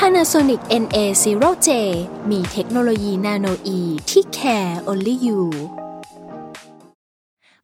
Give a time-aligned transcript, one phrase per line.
[0.00, 1.68] Panasonic NA0J
[2.30, 5.40] มีเทคโนโลยีนาโนอีที่ care only you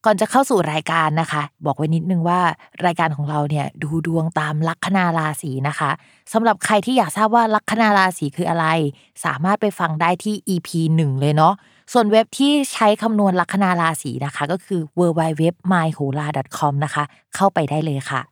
[0.05, 2.41] ก่อนจะเข้าสู่รายการนะคะ บอกไว้นิดนึงว่า
[2.87, 5.91] รายการของเราเนี่ยดูดวงตามลัคนาราศีนะคะ
[6.33, 8.67] สำหรับใครที่อยากทราบว่าลัคนาราศีคืออะไร
[9.25, 10.69] สามารถไปฟังได้ที่ EP
[11.01, 11.55] 1 เลยเนาะ
[11.93, 15.43] ส่วนเว็บที่ใช้คำนวณลัคนาราศีนะคะ ก็คือ w w w
[15.73, 16.27] m y h o l a
[16.59, 17.05] c o m นะคะ
[17.35, 18.32] เข้าไปได้เลยค่ะ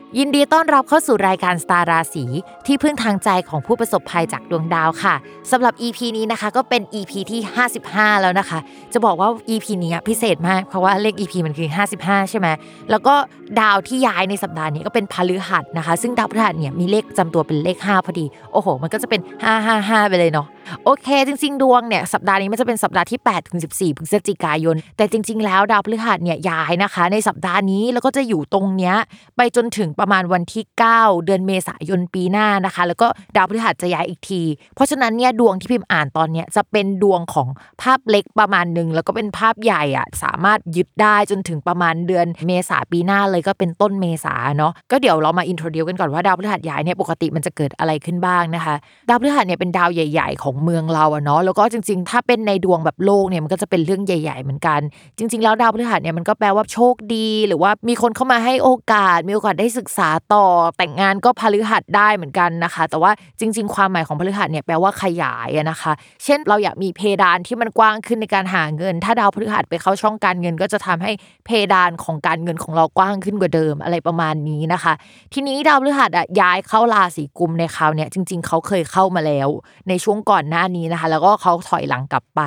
[0.19, 2.25] ยินดีต้อนรับเข้าสู่รายการสตาร์ราศี
[2.65, 5.15] ที่พึ่งทางใจของผู้ประสบภัยจากดวงดาวค่ะ
[5.51, 7.39] สำหรับ EP นี้นะคะก็เป็น EP ที่
[7.81, 8.59] 55 แล้วนะคะ
[8.93, 12.47] จะบอกว่า EP นี้พิเศษมากเพราะว่าเลข EP มันคือ 55 ใช่ไหม
[12.89, 13.15] แล้วก็
[13.59, 19.21] ดาวที่ย้ายในสัปดาห์นี้ก็เป็นพฤหัสนะคะ ซึ่งดาวพฤหัสเนี่ยมีเลขจำตัวเป็นเลข 5 พอดี โอ้โห มันก็จะเป็น
[19.65, 20.47] 555 ไปเลยเนาะ
[20.83, 28.95] โอเค จริง ๆ ดวงเนี่ยสัปดาห์นี้มันจะเป็นสัปดาห์ที่8ถึง14พฤศจิกายน แต่จริง ๆ แล้วดาวพฤหัสเนี่ยย้ายนะคะ ในสัปดาห์นี้แล้วก็จะอยู่ตรงเนี้ย
[29.37, 30.63] ไปจนถึงประมาณวันที่
[30.95, 34.41] 9 เดือนเมษายนปีหน้านะคะ แล้วก็ดาวพฤหัสจะย้ายอีกที
[34.75, 37.47] เพราะฉะนั้นเนี่ยดวงที่พิมพ์อ่านตอนเนี้ยจะเป็นดวงของ
[37.81, 48.75] ภาพเล็กประมาณหนึ่งแล้วก็เป็นภาพใหญ่อะสามารถยึดได้จนถึงประมาณเดือนเมษาปีหน้าเลยก็เป็นต้นเมษาเนาะก็เดี๋ยวเรามาอินโทรดิวกันก่อนว่าดาวพฤหัสย้ายเนี่ยปกติมันจะเกิดอะไรขึ้นบ้างนะคะ
[49.09, 54.79] ดาวพฤหัสเนี่ยเป็นดาวใหญ่ ๆ ของเมืองเราอะเนาะแล้วก็จริง ๆ ถ้าเป็นในดวงแบบโลกเนี่ยมันก็จะเป็นเรื่องใหญ่ ๆ เหมือนกัน
[55.17, 60.45] จริง ๆ แล้วดาวพฤหัสเนี่ยมันก็แปลว่าโชคดี หรือว่ามีคนเข้ามาให้โอกาสมีโอกาสได้ศึกษาต่อ
[60.77, 65.91] แต่งงานก็พฤหัสได้เหมือนกันนะคะ แต่ว่าจริง ๆ ความหมายของพฤหัสเนี่ยแปลว่าขยายนะคะ
[66.23, 71.11] เช่นเราอยากมีเพดานที่มันกว้างขึ้นในการหาเงิน ถ้าดาวพฤหัสไปเข้าช่องการเงิน ก็จะทำให้
[71.45, 74.93] เพดานของการเงินของเรากว้างขึ้นกว่าเดิมอะไรประมาณนี้นะคะ
[75.33, 79.49] ทีนี้ดาวพฤหัสอะย้ายเข้าราศีกุมในคราวเนี่ยจริง ๆ เขาเคยเข้ามาแล้ว
[79.89, 82.41] ในช่วงก่อนหน้านี้นะคะ แล้วก็เขาถอยหลังกลับไป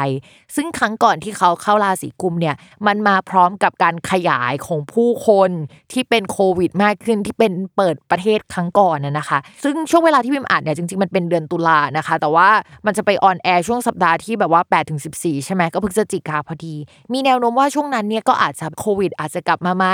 [0.57, 2.55] ซึ่งครั้งก่อนที่เขาเข้าราศีกุมเนี่ย
[2.87, 5.51] มันมาพร้อมกับการขยายของผู้คน
[5.93, 12.49] ที่เป็นโควิดมากขึ้นที่เป็นเปิดประเทศครั้งก่อนน่ะนะคะ ซึ่งช่วงเวลาที่พิมอ่านเนี่ยจริงๆมันเป็นเดือนตุลานะคะ แต่ว่า
[12.87, 16.75] มันจะไปออนแอร์ช่วงสัปดาห์ที่แบบว่า8ถึง14 ใช่ไหมก็พฤศจิกาพอดี
[17.13, 19.87] มีแนวโน้มว่าช่วงนั้นเนี่ยก็อาจจะโควิด อาจจะกลับมาไหม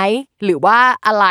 [0.43, 1.25] หรือว่าอะไร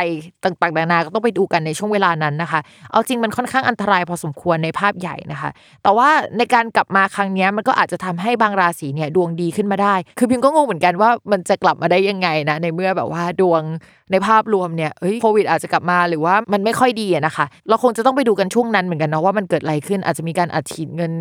[0.44, 2.60] ต่างๆนานาก็ต้องไปดูกันในช่วงเวลานั้นนะคะ
[2.91, 5.50] เอาจริงมันค่อนข้างอันตรายพอสมควรในภาพใหญ่นะคะ
[5.82, 13.62] แต่ว่าในการกลับมาครั้งนี้มันก็อาจจะทำให้บางราศีเนี่ยดวงดีขึ้นมาได้ คือพิมก็งงเหมือนกันว่ามันจะกลับมาได้ยังไงนะในเมื่อแบบว่าดวง
[14.10, 21.12] ในภาพรวมเนี่ยเฮ้ยโควิดอาจจะกลับมาหรือว่ามันไม่ค่อยดีนะคะ เราคงจะต้องไปดูกันช่วงนั้นเหมือนกันเนาะว่ามันเกิดอะไรขึ้นอาจจะมีการอัดฉีดเงิน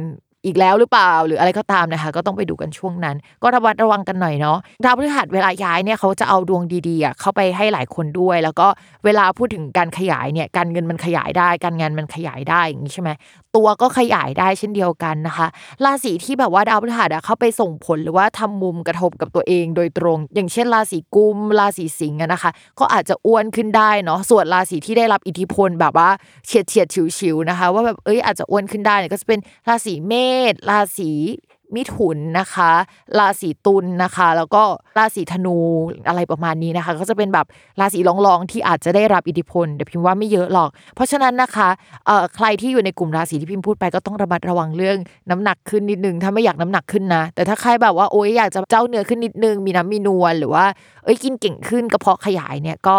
[0.45, 8.67] อีกแล้วหรือเปล่า หรืออะไรก็ตามนะคะ ก็ต้องไปดูกันช่วงนั้น ก็ระวัดระวังกันหน่อยเนาะดาวพฤหัสเวลาย้ายเนี่ยเขาจะเอาดวงดีๆเข้าไปให้หลายคนด้วย แล้วก็
[9.05, 13.09] เวลาพูดถึงการขยายเนี่ยการเงินมันขยายได้ การงานมันขยายได้อย่างนี้ใช่ไหม
[13.55, 15.47] ตัวก็ขยายได้เช่นเดียวกันนะคะ
[15.85, 26.09] ราศีที่แบบว่าดาวพฤหัสเข้าไปส่งผลหรือว่าทำมุมกระทบกับตัวเองโดยตรง อย่างเช่น ราศีกุมราศีสิงห์นะคะ ก็อาจจะอ้วนขึ้นได้เนาะส่วนราศีที่ได้รับอิทธิพลแบบว่า
[26.47, 26.88] เฉียดเฉียด
[27.19, 29.39] ฉิวๆนะคะ ว่าแบบเอ้ยอาจจะอ้วนขึ้นได้เนี่ยก็จะเป็น
[29.69, 30.28] ราศีเมษ
[30.69, 31.12] ราศี
[31.78, 32.72] มิถุนนะคะ
[33.19, 34.63] ราศีตุลนะคะ แล้วก็
[34.97, 35.57] ราศีธนู
[36.07, 37.45] อะไรประมาณนี้นะคะ ก็จะเป็นแบบ
[37.79, 41.69] ราศีรองๆที่อาจจะได้รับอิทธิพลแต่พิมพ์ว่าไม่เยอะหรอก เพราะฉะนั้นนะคะ
[42.06, 44.97] เอ่อใครที่อยู่ในกลุ่มราศีที่พิมพ์พูดไปก็ต้องระมัดระวังเรื่อง
[45.29, 50.66] น้ำหนักขึ้นนิดนึงถ้าไม่อยากน้ำหนักขึ้นนะ แต่ถ้าใครแบบว่าโอ๊ยอยากจะเจ้าเนื้อขึ้นนิดนึงมีน้ำมีนวลหรือว่า
[51.03, 52.97] เอ้ยกินเก่งขึ้นกระเพาะขยายเนี่ยก็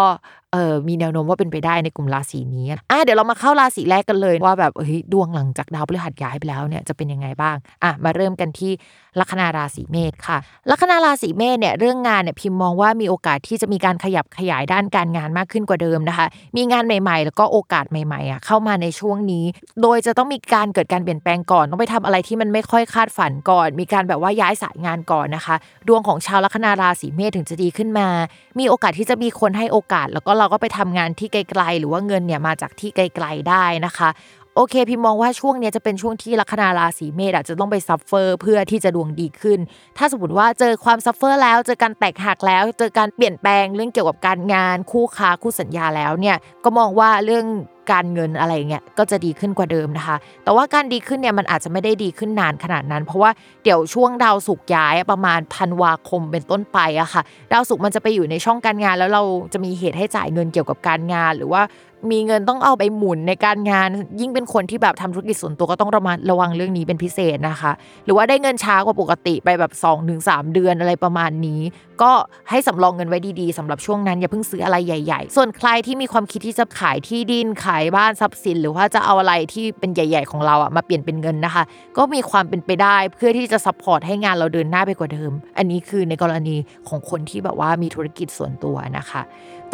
[0.53, 8.71] เออมีแนวโน้มว่าเป็นไปได้ในกลุ่มราศีนี้อะเดี๋ยวเรามาเข้าราศีแรกกันเลยว่าแบบเฮ้ยดวงหลังจากดาวพฤหัสย้ายไปแล้วเนี่ยจะเป็นยังไงบ้างอะมาเริ่มกันที่
[9.19, 10.37] ลัคนาราศีเมษค่ะ
[10.71, 19.45] ลัคนาราศีเมษเนี่ยเรื่องงานเนี่ยพิมพ์มองว่ามีโอกาสที่จะมีการขยับขยายด้านการงานมากขึ้นกว่าเดิมนะคะ มีงานใหม่ ๆ แล้วก็โอกาสใหม่ๆอะเข้ามาในช่วงนี้
[19.81, 25.55] โดยจะต้องมีการเกิดการเปลี่ยนแปลงก่อนต้องไปทำอะไรที่มันไม่ค่อยคาดฝันก่อน มีการแบบว่าย้ายสายงานก่อนนะคะ
[25.87, 28.07] ดวงของชาวลัคนาราศีเมษถึงจะดีขึ้นมา
[28.59, 34.09] มีโอกาสที่จะมีคนให้โอกาส แล้วก็เราก็ไปทำงานที่ไกลๆ หรือว่าเงินเนี่ยมาจากที่ไกลๆได้นะคะ
[34.55, 39.59] โอเคพี่มองว่าช่วงนี้จะเป็นช่วงที่ลัคนาราศีเมษอาจจะต้องไป suffer เพื่อที่จะดวงดีขึ้น
[39.97, 47.45] ถ้าสมมติว่าเจอความ suffer แล้ว เจอการแตกหักแล้ว เจอการเปลี่ยนแปลงเรื่องเกี่ยวกับการงานคู่ค้าคู่สัญญาแล้วเนี่ยก็มองว่าเรื่อง
[47.91, 53.31] การเงินอะไรเงี้ยก็จะดีขึ้นกว่าเดิมนะคะ แต่ว่าการดีขึ้นเนี่ยมันอาจจะไม่ได้ดีขึ้นนานขนาดนั้น เพราะว่า
[53.63, 57.21] เดี๋ยวช่วงดาวศุกร์ย้ายประมาณธันวาคมเป็นต้นไปอะค่ะ
[57.51, 59.23] ดาวศุกร์มันจะไปอยู่ในช่องการงาน แล้วเรา
[59.53, 61.61] จะมีเหตุให้จ่ายเงินเกี่ยวกับการงาน หรือว่า
[62.11, 63.89] มีเงินต้องเอาไปหมุนในการงาน
[64.19, 67.71] ยิ่งเป็นคนที่แบบทำธุรกิจส่วนตัวก็ต้องระมัดระวังเรื่องนี้เป็นพิเศษนะคะ
[68.05, 71.61] หรือว่าได้เงินช้ากว่าปกติไปแบบ2อถึงสเดือนอะไรประมาณนี้
[72.01, 72.11] ก็
[72.49, 81.63] ให้สำรองเงินไว้ดีๆสำหรับช่วงนั้นอย่าเพิ่งซื้ออะไรใหญ่ ๆ ส่วนใครที่มีความคิดที่จะขายที่ดินขายบ้านทรัพย์สิน หรือว่าจะเอาอะไรที่เป็นใหญ่ ๆ ของเราอะมาเปลี่ยนเป็นเงินนะคะ
[81.97, 86.55] ก็มีความเป็นไปได้เพื่อที่จะ support ให้งานเราเดินหน้าไปกว่าเดิม อันนี้คือในกรณี
[86.89, 89.21] ของคนที่แบบว่ามีธุรกิจส่วนตัวนะคะ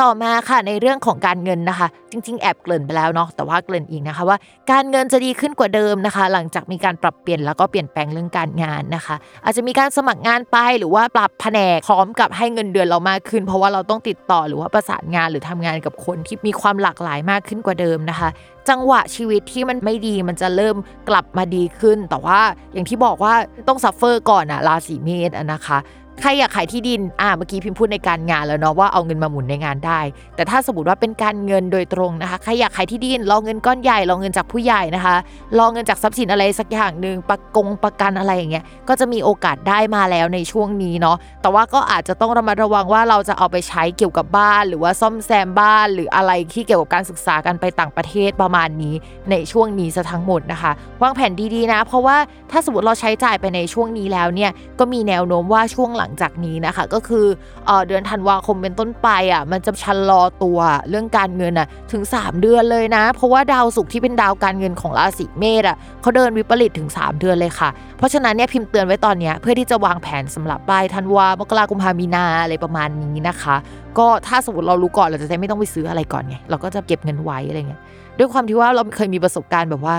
[0.01, 4.37] ต่อมาค่ะในเรื่องของการเงินนะคะ จริง ๆ แอบเกริ่นไปแล้วเนาะแต่ว่าเกริ่นอีกนะคะว่า
[4.71, 18.29] การเงินจะดีขึ้นกว่าเดิมนะคะ หลังจากมีการปรับเปลี่ยนแล้วก็เปลี่ยนแปลงเรื่องการงานนะคะ อาจจะมีการสมัครงานไปหรือว่าปรับแผนกพร้อมกับให้เงินเดือนเรามากขึ้น เพราะว่าเราต้องติดต่อหรือว่าประสานงานหรือทำงานกับคนที่มีความหลากหลายมากขึ้นกว่าเดิมนะคะ
[18.69, 20.75] จังหวะชีวิตที่มันไม่ดีมันจะเริ่ม
[21.09, 22.39] กลับมาดีขึ้น แต่ว่า
[22.73, 23.33] อย่างที่บอกว่า
[23.67, 25.77] ต้อง suffer ก่อนอะราศีเมษอะนะคะ
[26.21, 29.99] ใครอยากขายที่ดิน อ่า เมื่อกี้พิมพ์พูดในการงานแล้วเนาะว่าเอาเงินมาหมุนในงานได้
[30.35, 35.15] แต่ถ้าสมมติว่าเป็นการเงินโดยตรงนะคะ ใครอยากขายที่ดิน รอเงินก้อนใหญ่ รอเงินจากผู้ใหญ่นะคะ
[35.59, 48.93] รอเงินจากทรัพย์สินอะไรสักอย่างหนึ่งประกงประกันอะไรอย่างเงี้ย ก็จะมีโอกาสได้มาแล้วในช่วงนี้เนาะ แต่ว่าก็อาจจะต้องระมัดระวังว่าเราจะเอาไปใช้เกี่ยวกับบ้าน หรือว่าซ่อมแซมบ้าน หรืออะไรที่เกี่ยวกับการศึกษากันไปต่างประเทศประมาณนี้
[49.31, 50.71] ในช่วงนี้ซะทั้งหมดนะคะ
[51.01, 52.17] วางแผนดีๆนะ เพราะว่า
[52.51, 57.25] ถ้าสมมติเราใช้จ่ายไปในช่วงนี้แล้วเนี่ย ก็มีแนวโน้มว่าช่วงหลังังจากนี้นะคะ ก็คือ
[57.65, 60.59] เอเดือนธันวาคมเป็นต้นไปอะมันจะชะลอตัว
[60.89, 73.55] เรื่องการเงินอะถึง 3 เดือนเลยนะ เพราะว่าดาวศุกร์ที่เป็นดาวการเงินของราศีเมษอะเขาเดินวิปริตถึง 3 เดือนเลยค่ะ เพราะฉะนั้นเนี่ยพิมพ์เตือนไว้ตอนนี้เพื่อที่จะวางแผนสำหรับปลายธันวามกราคมพามีนาอะไรประมาณนี้นะคะ
[73.97, 77.81] ก็ถ้าสมมติเรารู้ก่อนเราจะได้ไม่ต้องไปซื้ออะไรก่อนไงเราก็จะเก็บเงินไว้อะไรเงี้ย
[78.17, 79.95] ด้วยความที่ว่าเราเคยมีประสบการณ์แบบว่า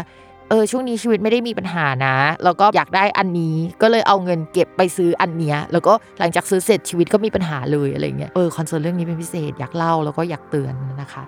[0.51, 11.23] เออช่วงนี้ชีวิตไม่ได้มีปัญหานะ แล้วก็อยากได้อันนี้ก็เลยเอาเงินเก็บไปซื้ออันเนี้ยแล้วก็หลังจากซื้อเสร็จชีวิตก็มีปัญหาเลยอะไรเงี้ยเออ concern เรื่องนี้เป็นพิเศษอยากเล่าแล้วก็อยากเตือนนะคะ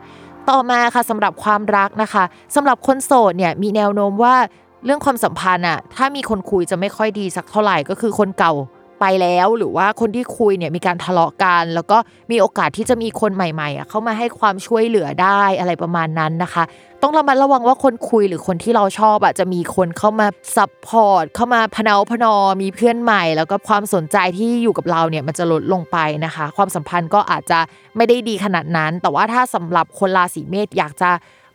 [0.50, 2.24] ต่อมาค่ะสำหรับความรักนะคะ
[2.54, 4.34] สำหรับคนโสดเนี่ยมีแนวโน้มว่า
[4.84, 8.52] เรื่องความสัมพันธ์อะถ้ามีคนคุยจะไม่ค่อยดีสักเท่าไหร่ก็คือคนเก่า
[9.00, 11.98] ไปแล้ว หรือว่าคนที่คุยเนี่ยมีการทะเลาะกัน แล้วก็
[12.30, 16.64] มีโอกาสที่จะมีคนใหม่ๆอะเข้ามาให้ความช่วยเหลือได้อะไรประมาณนั้นนะคะ
[17.02, 20.26] ต้องระมัดระวังว่าคนคุยหรือคนที่เราชอบอะจะมีคนเข้ามา
[20.56, 27.58] support เข้ามาพะเน้าพะนอมีเพื่อนใหม่ แล้วก็ความสนใจที่อยู่กับเราเนี่ยมันจะลดลงไปนะคะ ความสัมพันธ์ก็อาจจะ
[27.96, 31.10] ไม่ได้ดีขนาดนั้น แต่ว่าถ้าสำหรับคนราศีเมษอยากจะ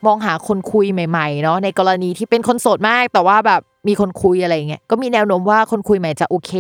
[0.06, 6.52] มองหาคนคุยใหม่ๆเนาะในกรณีที่เป็นคนโสดมากแต่ว่าแบบ มีคนคุยอะไรเงี้ยก็มีแนวโน้มว่าคนคุยใหม่จะโอเค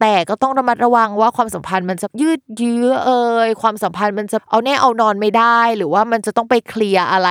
[0.00, 7.28] แต่ก็ต้องระมัดระวังว่าความสัมพันธ์มันจะยืดเยื้อเอ่ยความสัมพันธ์มันจะเอาแน่เอานอนไม่ได้ หรือว่ามันจะต้องไปเคลียร์อะไร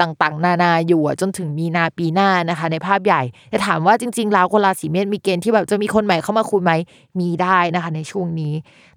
[0.00, 6.72] ต่างๆ นานาอยู่จนถึงมีนาปีหน้านะคะ ในภาพใหญ่แต่ถามว่าจริงๆแล้วคนราศีเมษมีเกณฑ์ที่แบบจะมีคนใหม่เข้ามาคุยไหม
[7.20, 8.54] มีได้นะคะ ในช่วงนี้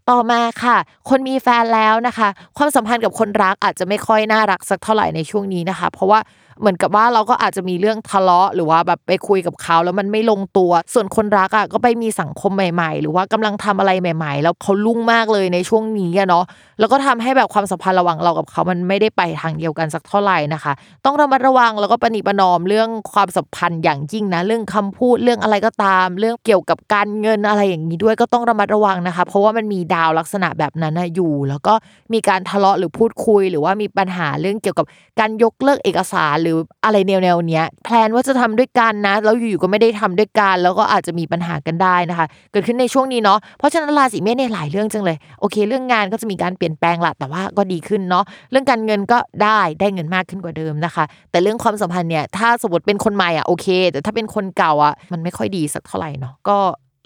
[0.09, 0.77] ต่อมาค่ะ
[1.09, 2.27] คนมีแฟนแล้วนะคะ
[2.57, 6.19] ความสัมพันธ์กับคนรักอาจจะไม่ค่อยน่ารักสักเท่าไหร่ในช่วงนี้นะคะ เพราะว่า
[6.59, 16.45] เหมือนกับว่าเราก็อาจจะมีเรื่องทะเลาะ หรือว่าแบบไปคุยกับเขาแล้วมันไม่ลงตัว ส่วนคนรักอะก็ไปมีสังคมใหม่ ๆ หรือว่ากำลังทำอะไรใหม่ ๆ แล้วเขาลุ่งมากเลยในช่วงนี้อะเนาะ
[16.79, 20.73] แล้วก็ทำให้แบบความสัมพันธ์ระหว่างเรากับเขามันไม่ได้ไปทางเดียวกันสักเท่าไหร่นะคะ
[21.05, 31.73] ต้องระมัดระวังแล้วก็ปณิประนอมเรื่องความสัมพันธ์อย่างยิ่งนะ เรื่องคำพูดเรื่องอะไรก็ตาม เรื่องเกี่ยวกับการเงินอะไรอย่างนี้ด้วยก็ต้องระมัดระวังนะคะ เพราะว่ามันมีดาวลักษณะแบบนั้นอยู่ แล้วก็
[32.13, 34.85] มีการทะเลาะหรือพูดคุย หรือว่ามีปัญหาเรื่องเกี่ยวกับ
[35.19, 56.57] การยกเลิกเอกสารหรืออะไรแนวๆเนี้ยแพลนว่าจะทำด้วยกันนะแล้วอยู่ๆก็ไม่ได้ทำด้วยกันแล้วก็อาจจะมีปัญหากันได้นะคะ เกิดขึ้นในช่วงนี้เนาะเพราะฉะนั้นราศีเมษเนี่ยหลายเรื่องจังเลยโอเค เรื่องงานก็จะมีการเปลี่ยนแปลงละแต่ว่าก็ดีขึ้นเนาะเรื่องการเงินก็ได้ได้เงินมากขึ้นกว่าเดิมนะคะ แต่เรื่องความสัมพันธ์เนี่ยถ้าสมมติเป็นคนใหม่อะโอเค แต่ถ้าเป็นคนเก่าอะมันไม่ค่อยดีสักเท่าไหร่เนาะก็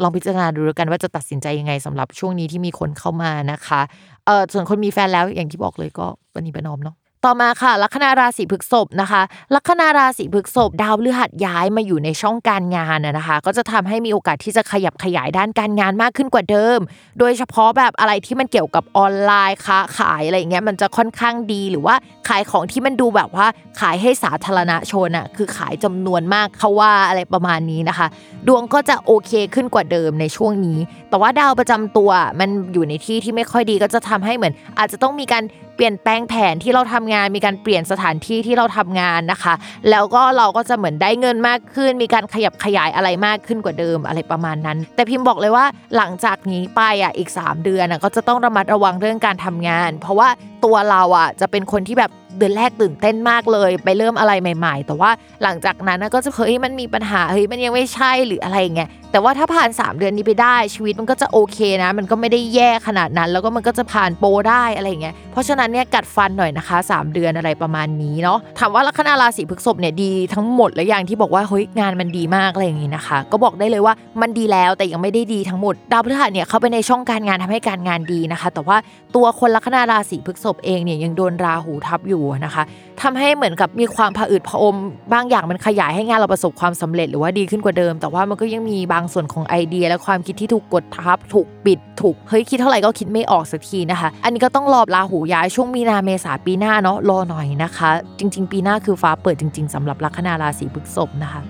[0.04, 3.82] ลองพิจารณาดูแล้วกันว่าจะตัดสินใจยังไงสำหรับช่วงนี้ที่มีคนเข้ามานะคะ
[4.26, 9.22] เออส่วนคนมีแฟนแล้วอย่างที่บอกเลยก็ปณิประนอมเนาะ ต่อมาค่ะ ลัคนาราศีพฤษภนะคะ
[9.56, 16.80] ลัคนาราศีพฤษภดาวพฤหัสย้ายมาอยู่ในช่องการงานนะคะ ก็จะทำให้มีโอกาสที่จะขยับขยายด้านการงานมากขึ้นกว่าเดิม
[17.20, 21.96] โดยเฉพาะแบบอะไรที่มันเกี่ยวกับออนไลน์ค้าขายอะไรอย่างเงี้ยมันจะค่อนข้างดีหรือว่า
[22.28, 23.48] ขายของที่มันดูแบบว่า
[23.80, 28.08] ขายให้สาธารณชนอะคือขายจำนวนมากเขาว่าอะไรประมาณนี้นะคะ
[28.48, 30.80] ดวงก็จะโอเคขึ้นกว่าเดิมในช่วงนี้
[31.10, 35.44] แต่ว่าดาวประจำตัวมันอยู่ในที่ที่ไม่ค่อยดีก็จะทำให้เหมือน อาจจะต้องมีการ
[35.76, 39.54] เปลี่ยนแปลงแผนที่เราทำงานมีการเปลี่ยนสถานที่ที่เราทำงานนะคะ
[39.90, 45.66] แล้วก็เราก็จะเหมือนได้เงินมากขึ้น มีการขยับขยายอะไรมากขึ้นกว่าเดิมอะไรประมาณนั้น แต่พิมพ์บอกเลยว่า
[45.96, 50.30] หลังจากนี้ไปอะอีก 3 เดือนก็จะต้องระมัดระวังเรื่องการทำงาน เพราะว่า
[50.66, 55.12] ตัวเราอะจะเป็นคนที่แบบ เดือนแรกตื่นเต้นมากเลย ไปเริ่มอะไรใหม่ ๆ แต่ว่า
[55.44, 78.78] หลังจากนั้นก็จะเฮ้ยมันมีปัญหาเฮ้ยมันยังไม่ใช่หรืออะไรอย่างเงี้ยแต่ว่าถ้าผ่าน 3 เดือนนี้ไปได้ชีวิตมันก็จะโอเคนะ มันก็ไม่ได้แย่ขนาดนั้น แล้วก็มันก็จะผ่านโปรได้อะไรอย่างเงี้ยเพราะฉะนั้นเนี่ยกัดฟันหน่อยนะคะ 3 เดือนอะไรประมาณนี้เนาะถามว่าลัคนาราศีพฤษภเนี่ยดีทั้งหมดแล้วอย่างที่บอกว่าเฮ้ยงานมันดีมากอะไรอย่างงี้นะคะ ก็บอกได้เลยว่ามันดีแล้วแต่ยังไม่ได้ดีทั้งหมดดาวพฤหัสเนี่ยเข้าไปในช่องการงานทำให้การงานดีนะคะ แต่ว่า
[79.16, 82.64] ตัวคนลัคนาราศีพฤษภเองเนี่ยยังโดนราหูทับอยู่นะคะ
[83.02, 84.76] ทำให้เหมือนกับมีความผะอืดผะอม
[85.14, 97.90] บางอย่างมันขยายให้งานเราประสบความสำเร็จหรือว่าดีขึ้นกว่าเดิม แต่ว่ามันก็ยังมีบางส่วนของไอเดีย และความคิดที่ถูกกดทับ ถูกปิด ถูกเฮ้ยคิดเท่าไหร่ก็คิดไม่ออกสักทีนะคะ อันนี้ก็ต้องรอลาหูย้ายช่วงมีนาเมษาปีหน้าเนาะรอหน่อยนะคะ
[98.20, 101.42] จริง ๆ ปีหน้าคือฟ้าเปิดจริง ๆสำหรับลัคนาราศีพฤษภนะคะ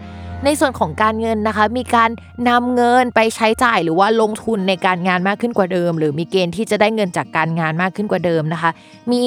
[0.45, 2.09] ในส่วนของการเงินนะคะ มีการ
[2.49, 8.71] นำเงินไปใช้จ่ายหรือว่าลงทุนในการงานมากขึ้นกว่าเดิม หรือมีเกณฑ์ที่จะได้เงินจากการงานมากขึ้นกว่าเดิมนะคะ
[9.11, 9.21] มี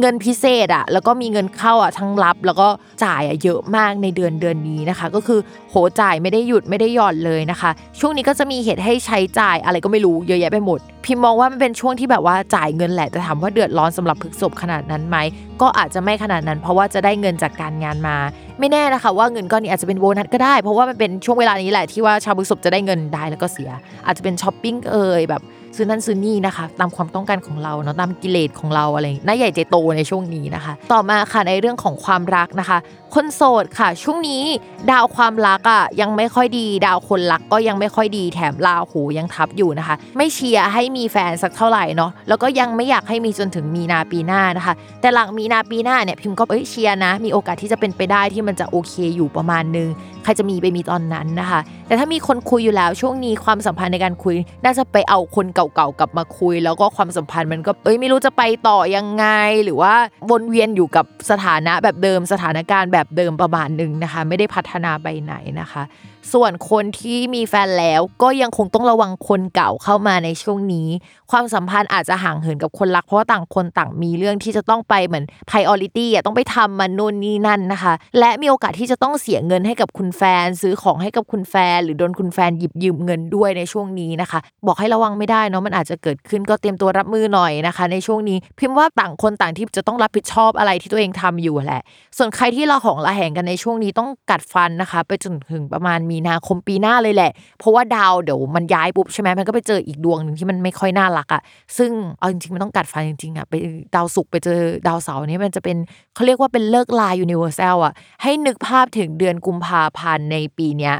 [0.00, 2.68] เงินพิเศษอะแล้วก็มีเงินเข้าอะทั้งรับ แล้วก็
[3.04, 7.70] จ่ายอะเยอะมากในเดือนเดือนนี้นะคะ ก็คือโหจ่ายไม่ได้หยุดไม่ได้หย่อนเลยนะคะ
[8.00, 15.16] ช่วงนี้ก็จะมีเหตุให้ใช้จ่ายอะไรก็ไม่รู้เยอะแยะไปหมด พิมมองว่ามันเป็นช่วงที่แบบว่าจ่ายเงินแหละแต่ถามว่าเดือดร้อนสำหรับพฤกษบขนาดนั้นไหม
[15.60, 18.16] ก็อาจจะไม่ขนาดนั้น เพราะว่าจะได้เงินจากการงานมา
[18.60, 23.70] ไม่แน่นะคะว่าเงินก้อนนี้อาจจะเป็นโบนัสก็ได้ เพราะว่ามันเป็นช่วงเวลานี้แหละที่ว่าชาวพฤกษบจะได้เงินได้แล้วก็เสีย
[24.06, 25.42] อาจจะเป็นช้อปปิ้งเอ่ยแบบ
[25.76, 32.78] ซื้อนั่นซื้อนี่นะคะ ตามความต้องการของเราเนาะตามกิเลสของเราอะไรน่าใหญ่ใจโตในช่วงนี้นะคะ ต่อมาค่ะในเรื่องของความรักนะคะ
[33.14, 34.42] คนโสดค่ะ ช่วงนี้
[34.90, 49.88] ดาวความรักอะยังไม่ค่อยดี ดาวคนรักก็ยังไม่ค่อยดีแถมลาหูยังทับอยู่นะคะ ไม่เชียร์ให้มีแฟนสักเท่าไหร่เนาะแล้วก็ยังไม่อยากให้มีจนถึงมีนาปีหน้านะคะ แต่หลังมีนาปีหน้าเนี่ยพิมก็เอ้ยเชียร์นะ มีโอกาสที่จะเป็นไปได้ที่มันจะโอเคอยู่ประมาณนึง
[50.24, 54.34] ใครจะมีไปมีตอนนั้นนะคะ แต่ถ้ามีคนคุยอยู่แล้วช่วงนี้ความสัมพันธ์ในการคุย
[54.64, 59.26] น่าจะไปเอาคนเก่าๆกลับมาคุย แล้วก็ความสัมพันธ์มันก็เอ้ยไม่รู้จะไปต่อยังไง
[59.64, 59.94] หรือว่า
[60.30, 65.82] วนเวียนอยู่กับสถานะแบบเดิมสถานการณ์แบบเดิมประมาณหนึ่งนะคะ ไม่ได้พัฒนาไปไหนนะคะ
[66.32, 70.88] ส่วนคนที่มีแฟนแล้วก็ยังคงต้องระวังคนเก่าเข้ามาในช่วงนี้
[71.30, 91.82] ความสัมพันธ์อาจจะห่างเหินกับคนรัก เพราะว่าต่างคนต่างมีเรื่องที่จะต้องไปเหมือน priority อะต้องไปทำมันนู่นนี่นั่นนะคะ และมีโอกาสที่จะต้องเสียเงินให้กับคุณแฟน ซื้อของให้กับคุณแฟน หรือโดนคุณแฟนหยิบยืมเงินด้วยในช่วงนี้นะคะ บอกให้ระวังไม่ได้เนาะมันอาจจะเกิดขึ้นก็เตรียมตัวรับมือหน่อยนะคะ ในช่วงนี้พิมพ์ว่าต่างคนต่างที่จะต้องรับผิดชอบอะไรที่ตัวเองทำอยู่แหละ
[92.16, 101.42] ส่วนใครที่ละหองละแหงกันในช่วงนี้ต้องกัดฟันนะคะ ไปจนถึงประมาณมีนาคมปีหน้าเลยแหละ เพราะว่าดาวเดี๋ยวมันย้ายปุ๊บใช่ไหมมันก็ไปเจออีกดวงหนึ่งที่มันไม่ค่อยน่ารักอะ่ะ
[101.78, 103.54] ซึ่งเอาจริงๆมันต้องกัดฟันจริงๆอะ่ะไป
[103.94, 105.76] ดาวศุกร์ไปเจอดาวเสาร์นี่มันจะเป็น
[106.14, 110.96] เขาเรียกว่าเป็นเลิกลา universal อะให้นึกภาพถึงเดือนกุมภาพันธ์ในปีเนี้ย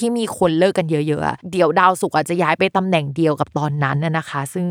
[0.00, 4.64] ที่มีคนเลิกกันเยอะๆอะเดี๋ยวดาวศุกร์อาจจะย้ายไปตำแหน่งเดียวกับตอนนั้นนะคะ ซึ่ง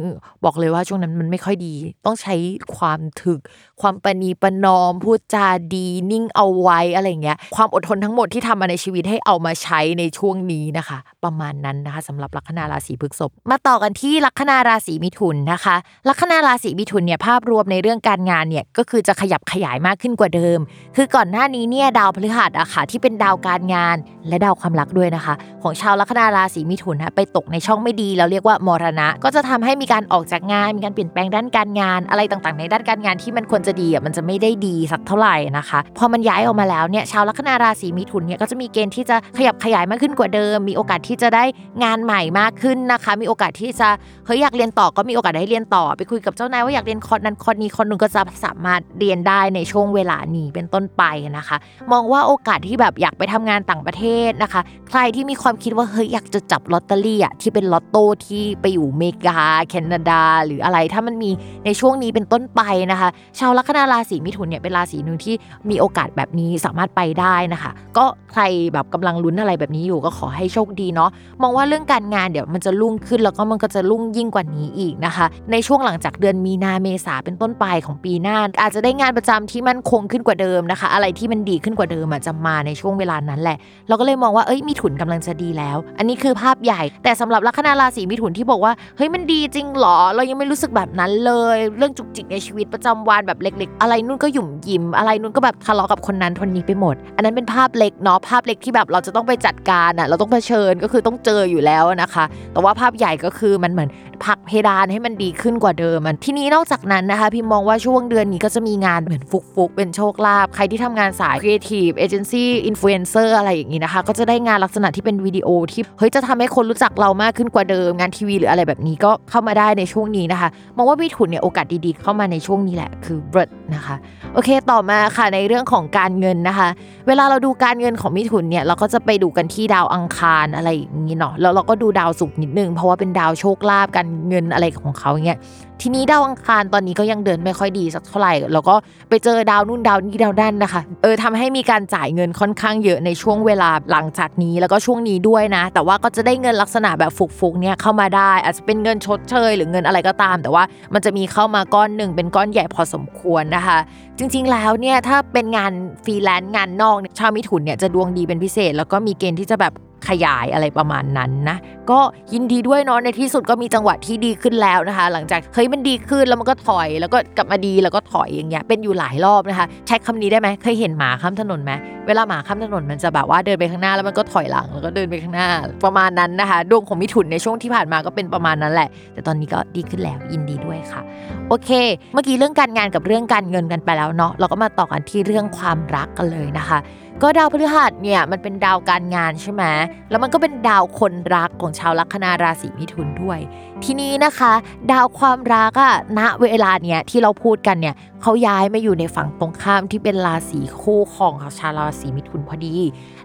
[0.43, 2.35] บอกเลยว่าช่วงนั้นมันไม่ค่อยดี ต้องใช้
[2.77, 3.39] ความถึก
[3.81, 15.75] ความประนีประนอม พูดจาดีนิ่งเอาไว้อะไรเงี้ย ความอดทนทั้งหมดที่ทำมาในชีวิตให้เอามาใช้ในช่วงนี้นะคะ ประมาณนั้นนะคะสำหรับลัคนาราศีพฤษภมาต่อกันที่ลัคนาราศีมิถุนนะคะ
[16.09, 20.59] ลัคนาราศีมิถุนเนี่ยภาพรวมในเรื่องการงานเนี่ยก็คือจะขยับขยายมากขึ้นกว่าเดิม
[20.95, 41.43] คือก่อนหน้านี้เนี่ยดาวพฤหัสอะค่ะที่เป็นดาวการงานและดาวความรักด้วยนะนะคะ ของชาวลัคนาราศีมิถุนนะไปตกในช่องไม่ดีเราเรียกว่ามรณะ ก็จะทำให้มีการออกจากงาน มีการเปลี่ยนแปลงด้านการงานอะไรต่างๆ ในด้านการงานที่มันควรจะดีอะมันจะไม่ได้ดีสักเท่าไหร่นะคะพอมันย้ายออกมาแล้วเนี่ยชาวลัคนาราศีมิถุนเนี่ยก็จะมีเกณฑ์ที่จะขยับขยายมากขึ้นกว่าเดิม มีโอกาสที่จะได้
[41.83, 43.89] งานใหม่มากขึ้นนะคะ มีโอกาสที่จะ
[44.25, 51.03] เฮ้ยอยากเรียนต่อก็มีโอกาสได้เรียนต่อ ไปคุยกับเจ้านายว่าอยากเรียนคอร์สนั้นคอร์สนี้คอร์สนึงก็จะสามารถเรียนได้ในช่วงเวลานี้เป็นต้นไป
[51.37, 51.57] นะคะ
[51.91, 59.39] มองว่าโอกาสที่แบบอยากไปทำงานต่างประเทศนะคะ ใครที่มีความคิดว่าเฮ้ยอยากจะจับลอตเตอรี่อะที่เป็นลอตโต้ที่ไปอยู่เมกา
[59.69, 61.31] แคนาดา หรืออะไรถ้ามันมี
[61.65, 62.61] ในช่วงนี้เป็นต้นไป
[62.91, 65.35] นะคะ ชาวลัคนาราศีมิถุนเนี่ยเป็นราศีหนึ่งที่
[65.69, 68.41] มีโอกาสแบบนี้สามารถไปได้นะคะ ก็ใคร
[68.73, 71.09] แบบกำลังลุ้นอะไรแบบนี้อยู่ก็ขอให้โชคดีเนาะ
[71.41, 103.89] มองว่าเรื่องการงานเดี๋ยวมันจะรุ่งขึ้นแล้วก็มันก็จะรุ่งยิ่งกว่านี้อีกนะคะ ในช่วงหลังจากเดือนมีนาเมษาเป็นต้นไปของปีหน้า อาจจะได้งานประจำที่มั่นคงขึ้นกว่าเดิมนะคะ อะไรที่มันดีขึ้นกว่าเดิมอะจะมาในช่วงเวลานั้นแหละ เราก็เลยมองว่าเอ้ยมิถุนกำลังจะดีแล้ว อันนี้คือภาพใหญ่ แต่สำหรับลัคนาราศีมิถุนที่บอกว่าเฮ้ยมันดีจริงเหรอ เรายังไม่รู้สึกแบบนั้นเลย เรื่องจุกจิกในชีวิตประจำวันแบบเล็ก ๆ อะไรนู่นก็หยุ่มยิ้มอะไรนู่นก็แบบทะเลาะกับคนนั้นคนนี้ไปหมด อันนั้นเป็นภาพเล็กเนาะภาพเล็กที่แบบเราจะต้องไปจัดการอะเราต้องเผชิญก็คือต้องเจออยู่แล้วนะคะ แต่ว่าภาพใหญ่ก็คือมันเหมือน
[104.25, 123.95] ผลักเพดานให้มันดีขึ้นกว่าเดิมมันทีนี้นอกจากนั้นนะคะพิมมองว่าช่วงเดือนนี้ก็จะมีงานเหมือนฟลุกๆเป็นโชคลาภใครที่ทำงานสาย creative agency influencer อะไรอย่างนี้นะคะ ก็จะได้งานลักษณะที่เป็นวิดีโอที่เฮ้ยจะทำให้คนรู้จักเรามากขึ้นกว่าเดิมงานทีวีหรืออะไรแบบนี้ก็เข้ามาได้ในช่วงนี้นะคะมองว่ามิถุนเนี่ยโอกาสดีๆ เข้ามาในช่วงนี้แหละคือเริ่ดนะคะ
[124.33, 126.69] โอเคต่อมาค่ะในเรื่องของการเงินนะคะ
[127.07, 135.39] เวลาเราดูการเงินของมิถุนเนี่ยเราก็จะไปดูกันที่ดาวอังคารอะไรอย่างนี้เนาะแล้วเราก็ดูดาวศุกร์นิดนึงเพราะว่าเป็นดาวโชคลาภการเงินอะไรของเขาเงี้ย
[135.83, 138.75] ทีนี้ดาวอังคารตอนนี้ก็ยังเดินไม่ค่อยดีสักเท่าไหร่ แล้วก็
[139.09, 153.77] ไปเจอดาวนู่นดาวนี้ดาวด้านนะคะ เออทำให้มีการจ่ายเงินค่อนข้างเยอะในช่วงเวลาหลังจากนี้แล้วก็ช่วงนี้ด้วยนะ แต่ว่าก็จะได้เงินลักษณะแบบฟุกๆเนี่ยเข้ามาได้ อาจจะเป็นเงินชดเชย หรือเงินอะไรก็ตาม แต่ว่ามันจะมีเข้ามาก้อนหนึ่งเป็นก้อนใหญ่พอสมควรนะคะ
[154.17, 155.71] จริงๆแล้วเนี่ยถ้าเป็นงาน
[156.03, 159.73] ฟรีแลนซ์งานนอกชาวมิถุนเนี่ยจะดวงดีเป็นพิเศษ แล้วก็มีเกณฑ์ที่จะแบบ
[160.07, 161.57] ขยายอะไรประมาณนั้นนะ
[161.91, 161.99] ก็
[162.33, 171.71] ยินดีด้วยเนาะในที่สุดก็มีจังหวะที่ดีขึ้นแล้วนะคะ หลังจากเฮ้ยมันดีขึ้นแล้วมันก็ถอย แล้วก็กลับมาดีแล้วก็ถอยอย่างเงี้ยเป็นอยู่หลายรอบนะคะ ใช้คำนี้ได้ไหมเคยเห็นหมาข้ามถนนไหม
[172.07, 175.49] เวลาหมาข้ามถนนมันจะแบบว่าเดินไปข้างหน้าแล้วมันก็ถอยหลังแล้วก็เดินไปข้างหน้า
[175.85, 181.01] ประมาณนั้นนะคะดวงของมิถุนในช่วงที่ผ่านมาก็เป็นประมาณนั้นแหละ แต่ตอนนี้ก็ดีขึ้นแล้วยินดีด้วยค่ะ
[181.49, 181.69] โอเค
[182.13, 186.79] เมื่อกี้เรื่องการงานกับเรื่องการเงินกันไปแล้วเนาะเราก็มาต่อกันที่เรื่องความรักกันเลยนะคะ
[187.23, 189.63] ก็ดาวพฤหัสเนี่ยมันเป็นดาวการงานใช่ไหม
[190.09, 193.39] แล้วมันก็เป็นดาวคนรักของชาวลัคนาราศีมิถุนด้วย
[193.83, 194.53] ทีนี้นะคะ
[194.91, 202.75] ดาวความรักอะณเวลาเนี้ยที่เราพูดกันเนี่ยเขาย้ายมาอยู่ในฝั่งตรงข้ามที่เป็นราศีคู่ของชาวราศีมิถุนพอดี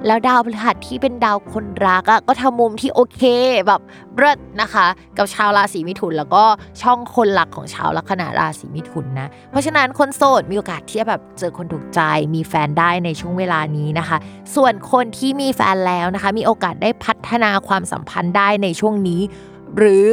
[0.06, 3.22] แล้วดาวพฤหัสที่เป็นดาวคนรักอะก็ทำมุมที่โอเค
[3.66, 3.80] แบบ
[4.16, 4.86] เลิศนะคะ
[5.18, 6.44] กับชาวราศีมิถุน แล้วก็
[6.82, 12.00] ช่องคนหลักของชาวลัคนาราศีมิถุนนะเพราะฉะนั้นคนโสดมีโอกาสที่จะแบบเจอคนถูกใจ
[12.34, 14.16] มีแฟนได้ในช่วงเวลานี้นะคะ
[14.54, 19.20] ส่วนคนที่มีแฟนแล้วนะคะ มีโอโอกาสได้พัฒนาความสัมพันธ์ได้ในช่วงนี้
[19.78, 20.08] หรือ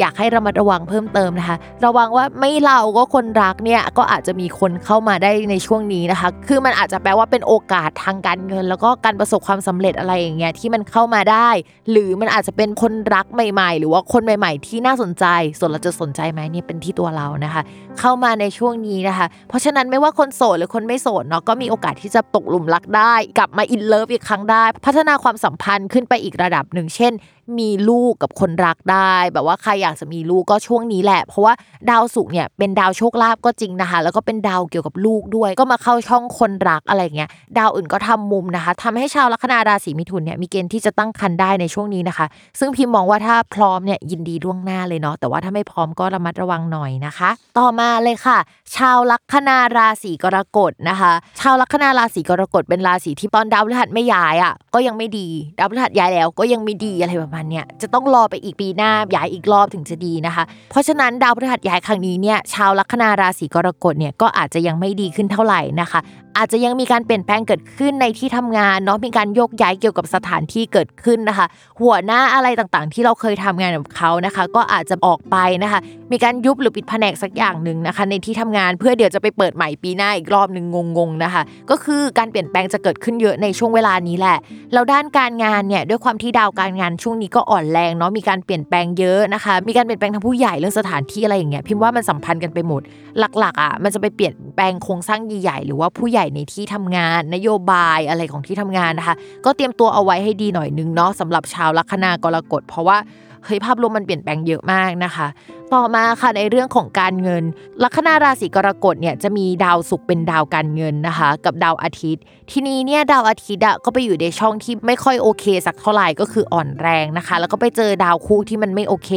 [0.00, 11.48] อยากให้ระมัดระวังเพิ่มเติมนะคะ ระวังว่าไม่เราก็คนรักเนี่ยก็อาจจะมีคนเข้ามาได้ในช่วงนี้นะคะ คือมันอาจจะแปลว่าเป็นโอกาสทางการเงิน แล้วก็การประสบความสำเร็จอะไรอย่างเงี้ยที่มันเข้ามาได้
[11.90, 15.24] หรือมันอาจจะเป็นคนรักใหม่ ๆ หรือว่าคนใหม่ ๆ ที่น่าสนใจ
[15.58, 17.62] ส่วนเราจะสนใจไหมเนี่ยเป็นที่ตัวเรานะคะ
[18.00, 27.12] เข้ามาในช่วงนี้นะคะ เพราะฉะนั้นไม่ว่าคนโสดหรือคนไม่โสดเนาะก็มีโอกาสที่จะตกหลุมรักได้ กลับมาอินเลิฟอีกครั้งได้ พัฒนาความสัมพันธ์ขึ้นไปอีกระดับหนึ่งเช่น
[27.58, 31.54] มีลูกกับคนรักได้ แบบว่าใครอยากจะมีลูกก็ช่วงนี้แหละ เพราะว่า
[31.90, 42.26] ดาวศุกร์เนี่ยเป็นดาวโชคลาภก็จริงนะคะ แล้วก็เป็นดาวเกี่ยวกับลูกด้วย ก็มาเข้าช่องคนรักอะไรเงี้ยดาวอื่นก็ทำมุมนะคะทำให้ชาวลัคนาราศีมิถุนเนี่ยมีเกณฑ์ที่จะตั้งครรภ์ได้ในช่วงนี้นะคะ
[42.60, 48.38] ซึ่งพิมมองว่าถ้าพร้อมเนี่ยยินดีล่วงหน้าเลยเนาะแต่ว่าถ้าไม่พร้อมก็ระมัดระวังหน่อยนะคะ ต่อมาเลยค่ะ
[48.76, 66.00] ชาวลัคนาราศีกรกฎนะคะ ชาวลัคนาราศีกรกฎเป็นราศีที่ตอนดาวพฤหัสไม่ย้ายอะก็ยังไม่ดีดาวพฤหัสย้ายแล้วก็ยังไม่ดีอะไรประมาณเนี่ยจะต้องรอไปอีกปีหน้าย้ายอีกรอบถึงจะดีนะคะ เพราะฉะนั้นดาวพฤหัสย้ายครั้งนี้เนี่ยชาวลัคนาราศีกรกฎเนี่ยก็อาจจะยังไม่ดีขึ้นเท่าไหร่นะคะ
[66.36, 71.46] อาจจะยังมีการเปลี่ยนแปลงเกิดขึ้นในที่ทำงานเนาะมีการโยกย้ายเกี่ยวกับสถานที่เกิดขึ้นนะคะ
[71.80, 75.80] หัวหน้าอะไรต่างๆ ที่เราเคยทำงานกับเขานะคะ ก็อาจจะออกไปนะคะ
[76.12, 80.66] มีการยุบหรือปิดแผนกสักอย่างหนึ่งนะคะ ในที่ทำงานเพื่อเดี๋ยวจะไปเปิดใหม่ปีหน้าอีกรอบหนึ่ง
[80.98, 84.38] งงๆนะคะ ก็คือการเปลี่ยนแปลงจะเกิดขึ้นเยอะในช่วงเวลานี้แหละ
[84.72, 92.82] แล้วด้านการงานเนี่ยด้วยความที่ดาวการงานช่วงนี้ก็อ่อนแรงเนาะมีการเปลี่ยนแปลงเยอะนะคะ มีการเปลี่ยนแปลงทางผู้ใหญ่เรื่องสถานที่อะไรอย่างเงี้ยพิมพ์ว่ามันสัมพันธ์กันไปหมด
[93.18, 102.98] หลักๆอะมันจะไปเปลี่ยนแปลงโครงสร้างใหญ่ๆหรือว่าผู้ใหญ่ในที่ทำงาน นโยบายอะไรของที่ทำงานนะคะ ก็เตรียมตัวเอาไว้ให้ดีหน่อยนึงเนาะสำหรับชาวลัคนากรกฎเพราะว่า
[103.44, 105.26] เฮ้ยภาพรวมมันเปลี่ยนแปลงเยอะมากนะคะ
[105.74, 107.44] ต่อมาค่ะในเรื่องของการเงิน
[107.82, 119.10] ลัคนาราศีกรกฎเนี่ยจะมีดาวศุกร์เป็นดาวการเงินนะคะ กับดาวอาทิตย์ ทีนี้เนี่ยดาวอาทิตย์อะก็ไปอยู่ในช่องที่ไม่ค่อยโอเค สักเท่าไหร่ก็คืออ่อนแรงนะคะ แล้วก็ไปเจอดาวคู่ที่มันไม่โอเค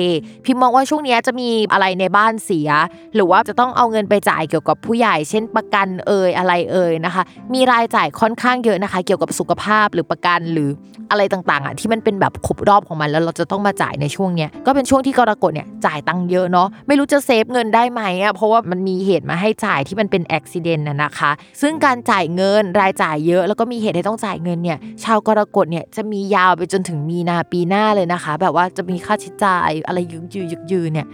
[0.46, 2.70] พิมมองว่าช่วงนี้จะมีอะไรในบ้านเสีย
[3.16, 10.70] หรือว่าจะต้องเอาเงินไปจ่ายเกี่ยวกับผู้ใหญ่ เช่นประกันเอ่ยอะไรเอ่ยนะคะ มีรายจ่ายค่อนข้างเยอะนะคะ เกี่ยวกับสุขภาพหรือประกันหรือ
[11.12, 31.08] อะไรต่างๆอะที่มันเป็นแบบครบรอบของมันแล้วเราจะต้องมาจ่ายในช่วงเนี้ยก็เป็นช่วงที่กรกฎเนี่ยจ่ายตังค์เยอะเนาะไม่รู้จะเซฟเงินได้ไหมอะเพราะว่ามันมีเหตุมาให้จ่ายที่มันเป็นอุบิเหตุน่ะนะคะ ซึ่งการจ่ายเงินรายจ่ายเยอะแล้วก็มีเหตุให้ต้องจ่ายเงินเนี่ยชาวกรกฎเนี่ยจะมียาวไปจนถึงมีนาปีหน้าเลยนะคะ แบบว่าจะมีค่าใช้จ่ายอะไรยึกยือยึกยือเนี่ย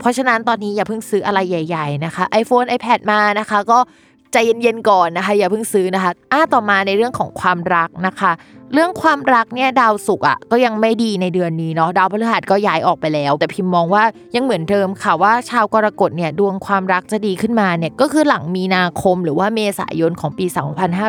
[0.00, 3.78] เพราะฉะนั้นตอนนี้อย่าเพิ่งซื้ออะไรใหญ่ ๆนะคะ iPhone iPad มานะคะ ก็
[4.32, 8.32] ใจเย็นๆก่อนนะคะ อย่าเพิ่งซื้อนะคะอะต่อมาในเรื่องของความรักนะคะ
[8.74, 14.04] เรื่องความรักเนี่ยดาวศุกร์อะก็ยังไม่ดีในเดือนนี้เนาะดาวพฤหัสก็ย้ายออกไปแล้ว แต่พิมพ์มองว่า
[14.34, 20.46] ยังเหมือนเดิมค่ะว่าชาวกรกฎเนี่ยดวงความรักจะดีขึ้นมาเนี่ยก็คือหลังมีนาคมหรือว่าเมษายนของปี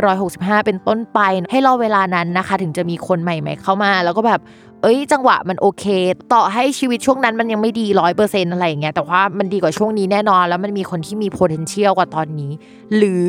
[0.01, 1.19] 2565 เป็นต้นไป
[1.51, 4.41] ให้รอเวลานั้นนะคะ ถึงจะมีคนใหม่ ๆ เข้ามา แล้วก็แบบ
[4.83, 5.85] เอ้ย จังหวะมันโอเค
[6.33, 12.51] ต่อให้ชีวิตช่วงนั้นมันยังไม่ดีร้อยเปอร์เซ็นต์อะไรอย่างเงี้ยแต่ว่ามันดีกว่าช่วงนี้แน่นอน แล้วมันมีคนที่มี potential กว่าตอนนี้
[12.97, 13.25] หรือ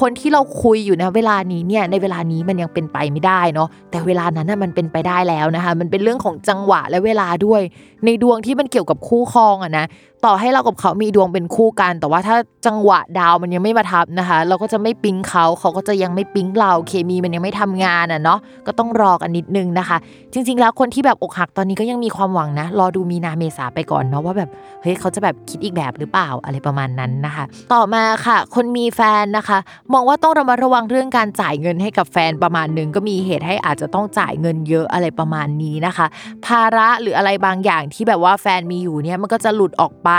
[0.00, 7.62] คนที่เราคุยอยู่นะเวลานี้เนี่ยในเวลานี้มันยังเป็นไปไม่ได้เนาะแต่เวลานั้นน่ะมันเป็นไปได้แล้วนะคะมันเป็นเรื่องของจังหวะและเวลาด้วย
[8.04, 9.86] ในดวงที่มันเกี่ยวกับคู่ครองอะนะ
[10.26, 19.96] ต่อให้เรากับเขามีดวงเป็นคู่กัน แต่ว่าถ้าจังหวะดาวมันยังไม่มาทับนะคะ เราก็จะไม่ปิ๊งเขาเขาก็จะยังไม่ปิ๊งเราเคมีมันยังไม่ทำงานอะเนาะก็ต้องรอกันนิดนึงนะคะ
[20.32, 24.50] จริง ๆ แล้วคนที่แบบอกหักตอนนี้ก็ยังมีความหวังนะ รอดูมีนาเมษาไปก่อนเนาะว่าแบบ
[24.82, 29.58] เฮ้ยเขาจะแบบคิดอีกแบบหรือเปล่าอะไรประมาณนั้นนะคะ ต่อมาค่ะ คนมีแฟนนะคะ
[29.92, 36.06] มองว่าต้องระมัดระวังเรื่องการจ่ายเงินให้กับแฟนประมาณนึงก็มีเหตุให้อาจจะต้องจ่ายเงินเยอะอะไรประมาณนี้นะคะ
[36.46, 40.10] ภาระหรืออะไรบางอย่างที่แบบว่าแฟนมีอยู่เนี่ยมันก็จะหลุดออกไป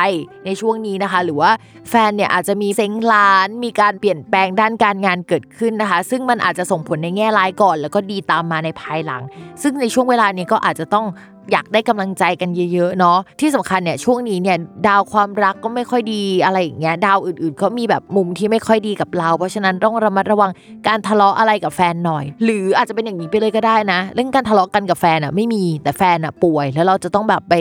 [0.46, 1.52] ในช่วงนี้นะคะ หรือว่า
[1.90, 9.22] แฟนเนี่ยอาจจะมีเซ็งร้าน มีการเปลี่ยนแปลงด้านการงานเกิดขึ้นนะคะ ซึ่งมันอาจจะส่งผลในแง่ร้ายก่อน แล้วก็ดีตามมาในภายหลัง
[9.62, 11.06] ซึ่งในช่วงเวลานี้ก็อาจจะต้อง
[11.52, 14.58] อยากได้กำลังใจกันเยอะๆเนาะที่สำคัญเนี่ยช่วงนี้เนี่ย
[14.88, 20.52] ดาวความรักก็ไม่ค่อยดีอะไรอย่างเงี้ยดาวอื่นๆก็มีแบบมุมที่ไม่ค่อยดีกับเรา เพราะฉะนั้นต้องระมัดระวัง
[20.88, 27.54] การทะเลาะอะไรกับแฟนหน่อย หรืออาจจะเป็นอย่างนี้ไปเลยก็ได้นะ เรื่องการทะเลาะกันกับแฟนอะไม่มีแต่แฟนอะป่วย แล้วเราจะต้องแบบไป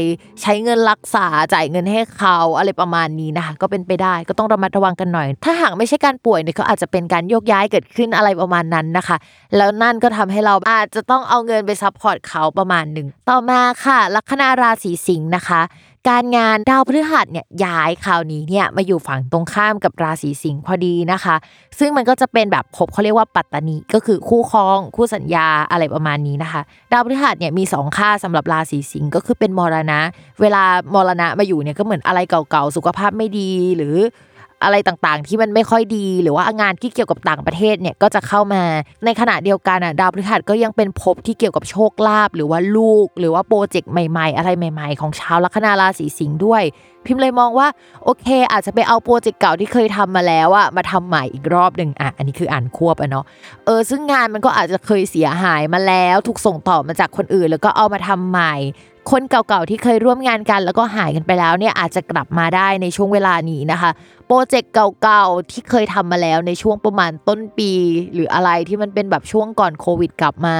[0.42, 9.16] ใช้เงินรักษาจ่ายเงินให้เขาอะไรประมาณนี้นะคะก็เป็นไปได้ก็ต้องระมัดระวังกันหน่อย ถ้าหากไม่ใช่การป่วยเนี่ยก็อาจจะเป็นการโยกย้ายเกิดขึ้นอะไรประมาณนั้นนะคะ
[9.56, 15.62] แล้วนั่นก็ทำให้เราอาจจะต้องเอาเงินไป support เขาประมาณหนึ่งต่อมาค่ะลัคนาราศีสิงห์นะคะ
[16.08, 21.36] การงานดาวพฤหัสเนี่ยย้ายคราวนี้เนี่ยมาอยู่ฝั่งตรงข้ามกับราศีสิงห์พอดีนะคะ
[21.78, 26.60] ซึ่งมันก็จะเป็นแบบภพเขาเรียกว่าปัตตานีก็คือคู่ครอง คู่สัญญาอะไรประมาณนี้นะคะ
[26.92, 30.00] ดาวพฤหัสเนี่ยมีสองค่าสำหรับราศีสิงห์ก็คือเป็นมรณะ
[30.40, 30.64] เวลา
[30.94, 33.96] มรณะมาอยู่เนี่ยก็เหมือนอะไรเก่าๆสุขภาพไม่ดีหรือ
[34.64, 38.62] อะไรต่างๆ ที่มันไม่ค่อยดี หรือว่างานที่เกี่ยวกับต่างประเทศเนี่ยก็จะเข้ามา
[39.04, 46.62] ในขณะเดียวกันอะดาวพฤหัสก็ยังเป็นภพที่เกี่ยวกับโชคลาภหรือว่าลูก หรือว่าโปรเจกต์ใหม่ๆ อะไรใหม่ ๆ ของชาวลัคนาราศีสิงห์ด้วย
[47.04, 47.68] พิมพ์เลยมองว่า
[48.04, 53.24] โอเค อาจจะไปเอาโปรเจกต์เก่าที่เคยทำมาแล้วอะมาทำใหม่อีกรอบหนึ่งอะอันนี้คืออ่านควบอะเนาะ
[53.64, 58.54] เออซึ่งงานมันก็อาจจะเคยเสียหายมาแล้ว ถูกส่งต่อมาจากคนอื่น แล้วก็เอามาทำใหม่
[59.10, 63.90] คนเก่าๆที่เคยร่วมงานกันแล้วก็หายกันไปแล้วเนี่ยอาจจะกลับมาได้ในช่วงเวลานี้นะคะ
[64.30, 67.70] โปรเจกต์เก่าๆที่เคยทำมาแล้วในช่วงประมาณต้นปี
[68.12, 70.58] หรืออะไรที่มันเป็นแบบช่วงก่อนโควิดกลับมา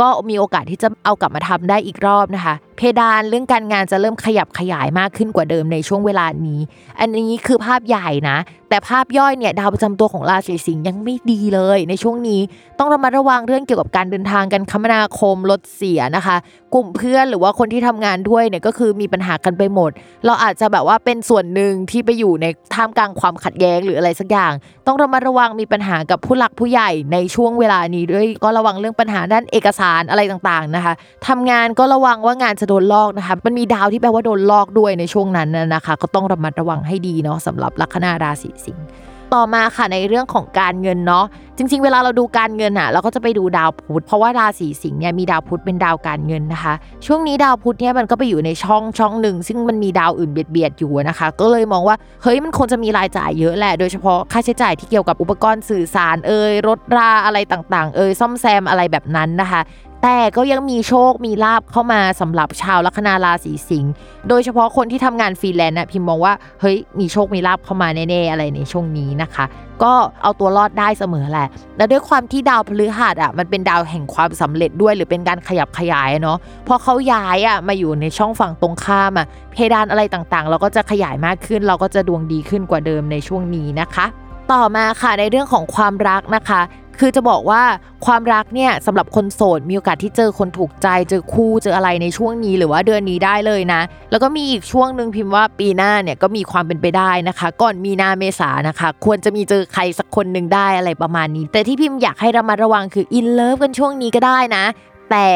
[0.00, 6.60] ก็มีโอกาสที่จะเอากลับมาทำได้อีกรอบนะคะ เพดานเรื่องการงานจะเริ่มขยับขยายมากขึ้นกว่าเดิมในช่วงเวลานี้
[7.00, 12.40] อันนี้คือภาพใหญ่นะ แต่ภาพย่อยเนี่ยดาวประจำตัวของราศีสิงห์ยังไม่ดีเลย ในช่วงนี้
[12.78, 16.36] ต้องระมัดระวังเรื่องเกี่ยวกับการเดินทางการคมนาคมรถเสียนะคะ
[16.74, 19.90] กลุ่มเพื่อนหรือว่าคนที่ทำงานด้วยเนี่ยก็คือมีปัญหากันไปหมด
[20.26, 24.52] เราอาจจะแบบว่าเป็นส่วนหนึ่งที่ไปอยู่ในท่ามกลางความขัดแย้งหรืออะไรสักอย่าง
[24.86, 30.92] ต้องระมัดระวังมีปัญหากับผู้หลักผู้ใหญ่ในช่วงเวลานี้ด้วยก็ระวังเรื่องปัญหาด้านเอกสารอะไรต่างๆนะคะ
[31.28, 38.86] ทำงานก็ระวังว่างานจะโดนลอกนะคะ มันมีดาวที่แปลว่าโดนลอกด้วยในช่วงนั้นนะคะ ก็ต้องระมัดระวังให้ดีเนาะสำหรับลัคนาราศีสิงห์
[39.34, 41.24] ต่อมาค่ะในเรื่องของการเงินเนาะ
[41.56, 46.74] จริง ๆ เวลาเราดูการเงินอะเราก็จะไปดูดาวพุธเพราะว่าราศีสิงห์เนี่ยมีดาวพุธเป็นดาวการเงินนะคะ
[47.06, 59.60] ช่วงนี้ดาวพุธเนี่ยมันก็ไปอยู่ในช่องช่องหนึ่ง ซึ่งมันมีดาวอื่นเบียดเบียดๆอยู่นะคะ ก็เลยมองว่าเฮ้ยมันคงจะมีรายจ่ายเยอะแหละ โดยเฉพาะค่าใช้จ่ายที่เกี่ยวกับอุปกรณ์สื่อสารเอ่ยรถราอะไรต่างๆ เอ่ยซ่อมแซมอะไรแบบนั้นนะคะ
[60.02, 63.92] แต่ก็ยังมีโชคมีลาภเข้ามาสำหรับชาวลัคนาราศีสิงห์
[64.28, 69.44] โดยเฉพาะคนที่ทำงานฟรีแลนซ์น่ะพิมพ์มองว่าเฮ้ยมีโชคมีลาบเข้ามาแน่ๆอะไรในช่วงนี้นะคะ
[69.82, 84.06] ก็เอาตัวรอดได้เสมอแหละ และด้วยความที่ดาวพฤหัสอะมันเป็นดาวแห่งความสำเร็จด้วย หรือเป็นการขยับขยายเนาะพอเขาย้ายอะมาอยู่ในช่องฝั่งตรงข้ามอะเพดานอะไรต่างๆ เราก็จะขยายมากขึ้น เราก็จะดวงดีขึ้นกว่าเดิมในช่วงนี้นะคะ
[84.52, 86.60] ต่อมาค่ะในเรื่องของความรักนะคะ
[87.00, 87.62] คือจะบอกว่า
[88.06, 104.64] ความรักเนี่ยสำหรับคนโสดมีโอกาสที่เจอคนถูกใจ เจอคู่เจออะไรในช่วงนี้หรือว่าเดือนนี้ได้เลยนะ แล้วก็มีอีกช่วงหนึ่งพิมพ์ว่าปีหน้าเนี่ยก็มีความเป็นไปได้นะคะ ก่อนมีนาเมษานะคะ ควรจะมีเจอใครสักคนหนึ่งได้อะไรประมาณนี้ แต่ที่พิมพ์อยากให้ระมัดระวังคืออินเลิฟกันช่วงนี้ก็ได้นะ
[105.10, 105.28] แต่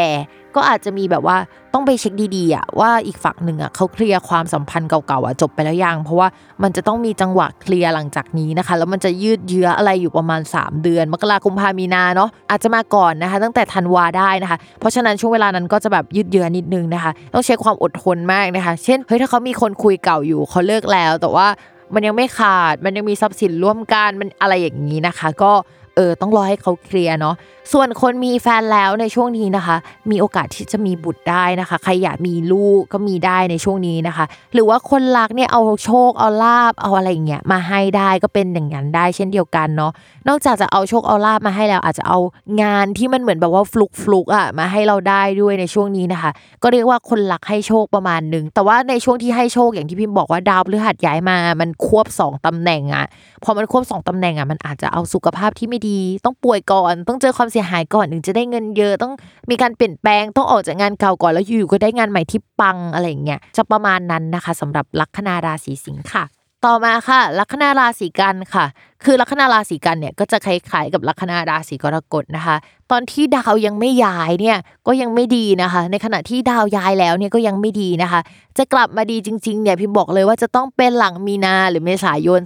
[0.57, 1.37] ก็อาจจะมีแบบว่า
[1.75, 6.29] ต้องไปเช็คดีๆอะว่าอีกฝั่งหนึ่งอะเขาเคลียร์ความสัมพันธ์เก่าๆอะจบไปแล้วยังเพราะว่า
[6.63, 21.47] มันจะต้องมีจังหวะเคลียร์หลังจากนี้นะคะ แล้วมันจะยืดเยื้ออะไรอยู่ประมาณ 3 เดือน มกราคมพามีนาเนาะอาจจะมาก่อนนะคะ ตั้งแต่ธันวาได้นะคะ เพราะฉะนั้นช่วงเวลานั้นก็จะแบบยืดเยื้อนิดนึงนะคะ ต้องใช้ความอดทนมากนะคะ เช่นเฮ้ยถ้าเขามีคนคุยเก่าอยู่เขาเลิกแล้ว แต่ว่า
[21.95, 25.53] มันยังไม่ขาด มันยังมีทรัพย์สินร่วมกัน มันอะไรอย่างนี้นะคะ ก็
[25.97, 27.35] เออต้องรอให้เขาเคลียร์เนาะ
[27.73, 29.77] ส่วนคนมีแฟนแล้วในช่วงนี้นะคะ
[30.11, 39.93] มีโอกาสที่จะมีบุตรได้นะคะใครอยากมีลูกก็มีได้ในช่วงนี้นะคะ หรือว่าคนรักเนี่ยเอาโชคเอาลาบเอาอะไรอย่างเงี้ยมาให้ได้ก็เป็นอย่างนั้นได้เช่นเดียวกันเนาะ
[40.29, 42.19] นอกจากจะเอาโชคเอาลาบมาให้แล้วอาจจะเอา
[42.63, 46.31] งานที่มันเหมือนแบบว่าฟลุกฟลุกอะมาให้เราได้ด้วยในช่วงนี้นะคะ
[46.63, 53.07] ก็เรียกว่าคนรักให้โชคประมาณหนึ่งแต่ว่าในช่วงที่ให้โชคอย่างที่พิมพ์บอกว่าดาวพฤหัสย้ายมามันควบ 2ตำแหน่งอะ
[53.45, 59.13] พอมันควบ 2ตำแหน่งอะมันอาจจะเอาสุขภาพที่ไม่ดี ต้องป่วยก่อน ต้องเจอความเสียหายก่อนถึงจะได้เงินเยอะ ต้อง
[59.51, 66.25] มีการเปลี่ยนแปลง ต้องออกจากงานเก่าก่อนแล้วอยู่ๆก็ได้งานใหม่ที่ปังอะไรอย่างเงี้ย จะประมาณนั้นนะคะสำหรับลัคนาราศีสิงค์ค่ะ
[66.65, 68.65] ต่อมาค่ะ ลัคนาราศีกันค่ะ
[69.05, 72.57] คือลัคนาราศีกันเนี่ยก็จะคล้ายๆกับลัคนาราศีกรกฎนะคะ
[72.93, 78.21] ตอนที่ดาวยังไม่ย้ายเนี่ยก็ยังไม่ดีนะคะ ในขณะที่ดาวย้ายแล้วเนี่ยก็ยังไม่ดีนะคะ
[78.59, 82.41] จะกลับมาดีจริงๆเนี่ยพิมบอกเลยว่าจะต้องเป็นหลังมีนาหรือเมษายน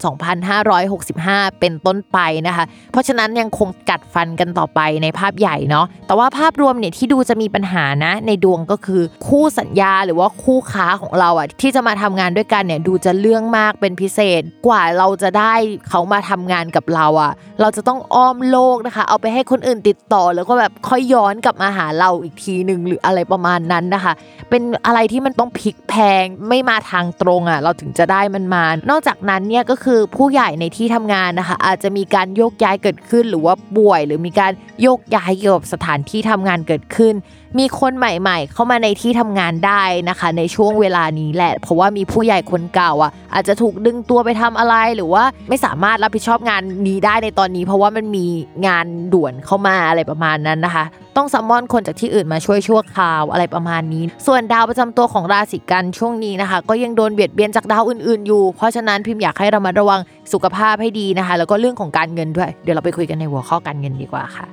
[0.97, 15.55] 2565 เป็นต้นไปนะคะ เพราะฉะนั้นยังคงกัดฟันกันต่อไปในภาพใหญ่เนาะแต่ว่าภาพรวมเนี่ยที่ดูจะมีปัญหานะ ในดวงก็คือคู่สัญญาหรือว่าคู่ค้าของเราอะที่จะมาทำงานด้วยกันเนี่ยดูจะเรื่องมากเป็นพิเศษกว่าเราจะได้
[15.89, 24.13] เขามาทำงานกับเราอะ เราจะต้องอ้อมโลกนะคะ เอาไปให้คนอื่นติดต่อแล้วก็แบบค่อยย้อนกลับมาหาเราอีกทีหนึ่งหรืออะไรประมาณนั้นนะคะ
[24.51, 37.15] เป็นอะไรที่มันต้องพลิกแพงไม่มาทางตรงอะ เราถึงจะได้มันมา นอกจากนั้นเนี่ยก็คือผู้ใหญ่ในที่ทำงานนะคะ อาจจะมีการโยกย้ายเกิดขึ้นหรือว่าป่วย หรือมีการโยกย้ายเกี่ยวกับสถานที่ทำงานเกิดขึ้น
[37.59, 48.27] มีคนใหม่ๆ เข้ามาในที่ทำงานได้นะคะ ในช่วงเวลานี้แหละ เพราะว่ามีผู้ใหญ่คนเก่าอะ อาจจะถูกดึงตัวไปทำอะไรหรือว่าไม่สามารถรับผิดชอบงานนี้ได้ในตอนนี้ เพราะว่ามันมี
[48.67, 50.85] งานด่วนเข้ามาอะไรประมาณนั้นนะคะ
[51.17, 60.01] ต้องซัมมอนคนจากที่อื่นมาช่วยชั่วคราวอะไรประมาณนี้ ส่วนดาวประจำตัวของราศีกันช่วงนี้นะคะ ก็ยังโดนเบียดเบียนจากดาวอื่นๆอยู่ เพราะฉะนั้นพิมพ์อยากให้เรามาระวัง
[60.33, 64.47] สุขภาพให้ดีนะคะ แล้วก็เรื่องของการเงินด้วย เดี๋ยวเราไปคุยกันในหัวข้อการเงินดีกว่าค่ะ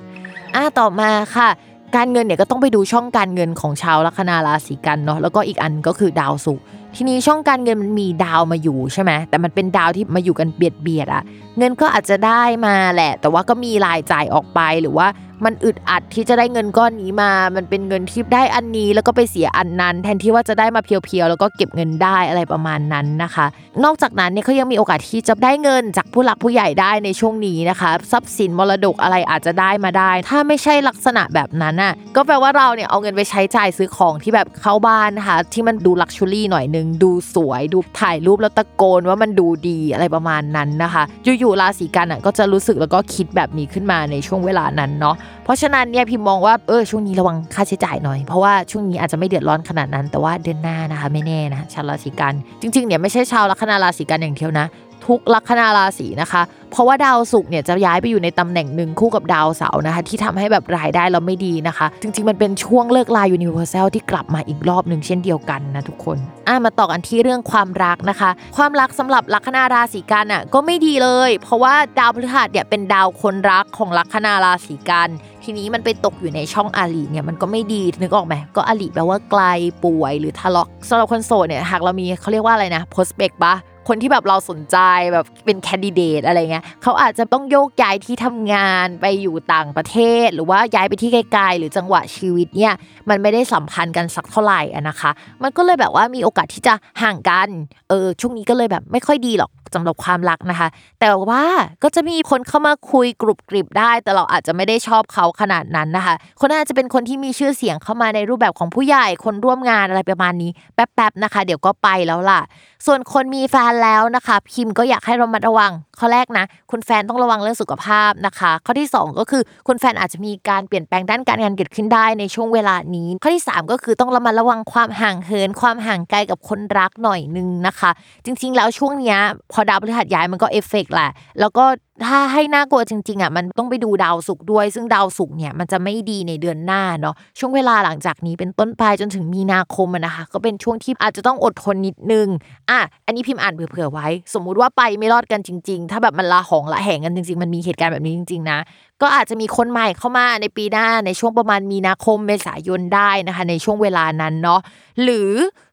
[0.54, 1.48] อะต่อมาค่ะ
[1.94, 6.64] การเงินเนี่ยก็ต้องไปดูช่องการเงินของชาวลัคนาราศีกันเนาะแล้วก็อีกอันก็คือดาวศุกร์
[6.98, 11.22] ทีนี้ช่องการเงินมันมีดาวมาอยู่ใช่ไหมแต่มันเป็นดาวที่มาอยู่กันเบียดเบียดอะ
[11.58, 15.06] เงินก็อาจจะได้มาแหละ แต่ว่าก็มีรายจ่ายออกไปหรือว่า
[15.44, 23.46] มันอึดอัดที่จะได้เงินก้อนนี้มา มันเป็นเงินที่ได้อันนี้แล้วก็ไปเสียอันนั้น แทนที่ว่าจะได้มาเพียวๆแล้วก็เก็บเงินได้อะไรประมาณนั้นนะคะ
[23.84, 41.02] นอกจากนั้นเนี่ยเขายังมีโอกาสที่จะได้เงินจากผู้หลักผู้ใหญ่ได้ในช่วงนี้นะคะทรัพย์สินมรดกอะไรอาจจะได้มาได้ ถ้าไม่ใช่ลักษณะแบบนั้นน่ะก็แปลว่าเราเนี่ยเอาเงินไปใช้จ่ายซื้อของที่แบบเข้าบ้านนะคะที่มันดูลักชัวรี่หน่อยนึงดูสวยดูถ่ายรูปแล้วตะโกนว่ามันดูดีอะไรประมาณนั้นนะคะ
[41.38, 54.66] อยู่ๆราศีกันอะก็จะรู้สึกแล้วก็คิดแบบนี้ขึ้นมาในช่วงเวลานั้นเนาะเพราะฉะนั้นเนี่ยพิมมองว่าเออช่วงนี้ระวังค่าใช้จ่ายหน่อย เพราะว่าช่วงนี้อาจจะไม่เดือดร้อนขนาดนั้น แต่ว่าเดือนหน้านะคะไม่แน่นะชาวราศีกัน จริงๆเนี่ยไม่ใช่ชาวลัคนาราศีกันอย่างเดียวนะ
[55.06, 56.42] ทุกลัคนาราศีนะคะ
[56.72, 75.08] เพราะว่าดาวศุกร์เนี่ยจะย้ายไปอยู่ในตำแหน่งหนึ่งคู่กับดาวเสาร์นะคะ ที่ทำให้แบบรายได้เราไม่ดีนะคะ จริงๆมันเป็นช่วงเลิกลายูนิเวอร์แซลที่กลับมาอีกรอบหนึ่งเช่นเดียวกันนะทุกคนอะมาต่อกันที่เรื่องความรักนะคะ ความรักสำหรับลัคนาราศีกันอะก็ไม่ดีเลย เพราะว่าดาวพฤหัสเนี่ยเป็นดาวคนรักของลัคนาราศีกัน
[75.44, 79.42] ทีนี้มันไปตกอยู่ในช่องอาลีเนี่ยมันก็ไม่ดีนึกออกไหมก็อาลีแปลว่าไกล
[79.84, 83.54] ป่วยหรือทะเลาะสำหรับคนโสดเนี่ยหากเรามีเขาเรียกว่าอะไรนะโพสเปกปะ
[83.88, 84.76] คนที่แบบเราสนใจ
[85.12, 92.74] แบบเป็นแคนดิเดตอะไรเงี้ยเขาอาจจะต้องโยกย้ายที่ทำงานไปอยู่ต่างประเทศ หรือว่าย้ายไปที่ไกลๆหรือจังหวะชีวิตเนี่ย
[93.08, 95.10] มันไม่ได้สัมพันธ์กันสักเท่าไหร่นะคะ
[95.42, 97.48] มันก็เลยแบบว่ามีโอกาสที่จะห่างกัน
[97.88, 100.68] เออช่วงนี้ก็เลยแบบไม่ค่อยดีหรอกสำหรับความรักนะคะ
[101.00, 101.44] แต่ว่า
[101.82, 112.40] ก็จะมีคนเข้ามาคุยกรุบกริบได้ แต่เราอาจจะไม่ได้ชอบเขาขนาดนั้นนะคะ คนอาจจะเป็นคนที่มีชื่อเสียงเข้ามาในรูปแบบของผู้ใหญ่คนร่วมงานอะไรประมาณนี้ แป๊บๆนะคะ เดี๋ยวก็ไปแล้วล่ะ
[112.86, 127.90] ส่วนคนมีแฟนแล้วนะคะ พิมก็อยากให้รามาระวัง ข้อแรกนะ คุณแฟนต้องระวังเรื่องสุขภาพนะคะ ข้อที่ 2 ก็คือคุณแฟนอาจจะมีการเปลี่ยนแปลงด้านการงานเกิดขึ้นได้ในช่วงเวลานี้ ข้อที่ 3 ก็คือต้องระมัดระวังความห่างเหิน ความห่างไกลกับคนรักหน่อยนึงนะคะ
[128.24, 129.18] จริง ๆ แล้วช่วงเนี้ย
[129.52, 131.64] พอดาวพฤหัสย้ายมันก็เอฟเฟกต์แหละ แล้วก็
[132.06, 142.28] ถ้าให้น่ากลัวจริงๆอะมันต้องไปดูดาวศุกร์ด้วย ซึ่งดาวศุกร์เนี่ยมันจะไม่ดีในเดือนหน้าเนาะช่วงเวลาหลังจากนี้เป็นต้นไปจนถึงมีนาคมนะคะ ก็เป็นช่วงที่อาจจะต้องอดทนนิดนึง
[142.70, 148.58] อะอันนี้พิมพ์อ่านเผื่อๆไว้ สมมุติว่าไปไม่รอดกันจริง ๆ ถ้าแบบมันละหองละแหงกันจริง ๆ มันมีเหตุการณ์แบบนี้จริง ๆ นะ
[149.02, 154.60] ก็อาจจะมีคนใหม่เข้ามาในปีหน้าในช่วงประมาณมีนาคมเมษายนได้นะคะ ในช่วงเวลานั้นเนาะ
[155.02, 155.30] หรือ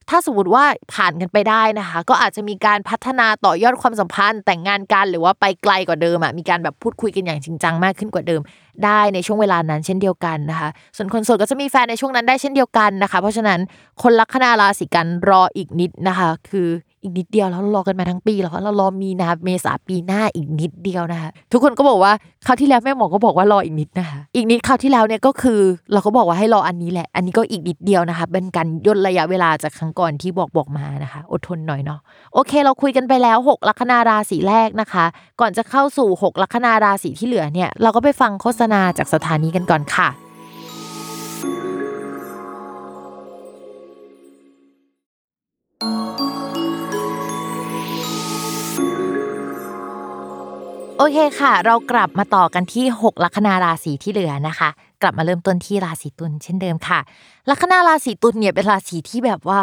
[0.09, 0.63] ถ้าสมมติว่า
[0.93, 8.41] ผ่านกันไปได้นะคะ ก็อาจจะมีการพัฒนาต่อยอดความสัมพันธ์ แต่งงานกันหรือว่าไปไกลกว่าเดิมอะมีการแบบพูดคุยกันอย่างจริงจังมากขึ้นกว่าเดิม
[8.85, 13.59] ได้ในช่วงเวลานั้นเช่นเดียวกันนะคะ ส่วนคนโสดก็จะมีแฟนในช่วงนั้นได้เช่นเดียวกันนะคะ เพราะฉะนั้น
[14.01, 16.67] คนลัคนาราศีกันรออีกนิดนะคะ คือ
[17.03, 22.13] อีกนิดเดียวแล้วเรารอกันมาทั้งปีแล้วเรารอมีนาเมษาปีหน้าอีกนิดเดียวนะคะทุกคนก็บอกว่า
[22.45, 25.59] คราวที่แล้วแม่หมอก็บอกว่ารออีกนิดนะคะอีกนิดคราวที่แล้วเนี่ยก็คือ
[25.93, 31.99] เราก็บอกว่าให้รออันนี้แหละ อันนี้ก็อีกนิดเดียวนะคะเป็นการย่นระยะเวลาจากครั้งก่อนที่บอกบอกมานะคะ อดทนหน่อยเนาะ
[32.33, 35.05] โอเค เราคุยกันไปแล้ว 6 ลัคนาราศีแรกนะคะ
[35.41, 40.09] ก่อนจะเข้าสู่ 6 ลัคนาราศีที่เหลือเนี่ยเราก็ไปฟังโฆษณาจากสถานีกันก่อนค่ะ
[50.97, 54.69] โอเคค่ะ เรากลับมาต่อกันที่ 6 ลัคนาราศีที่เหลือนะคะ
[55.03, 56.99] กลับมาเริ่มต้นที่ราศีตุลเช่นเดิมค่ะ
[57.49, 59.61] ลัคนาราศีตุลเนี่ยเป็นราศีที่แบบว่า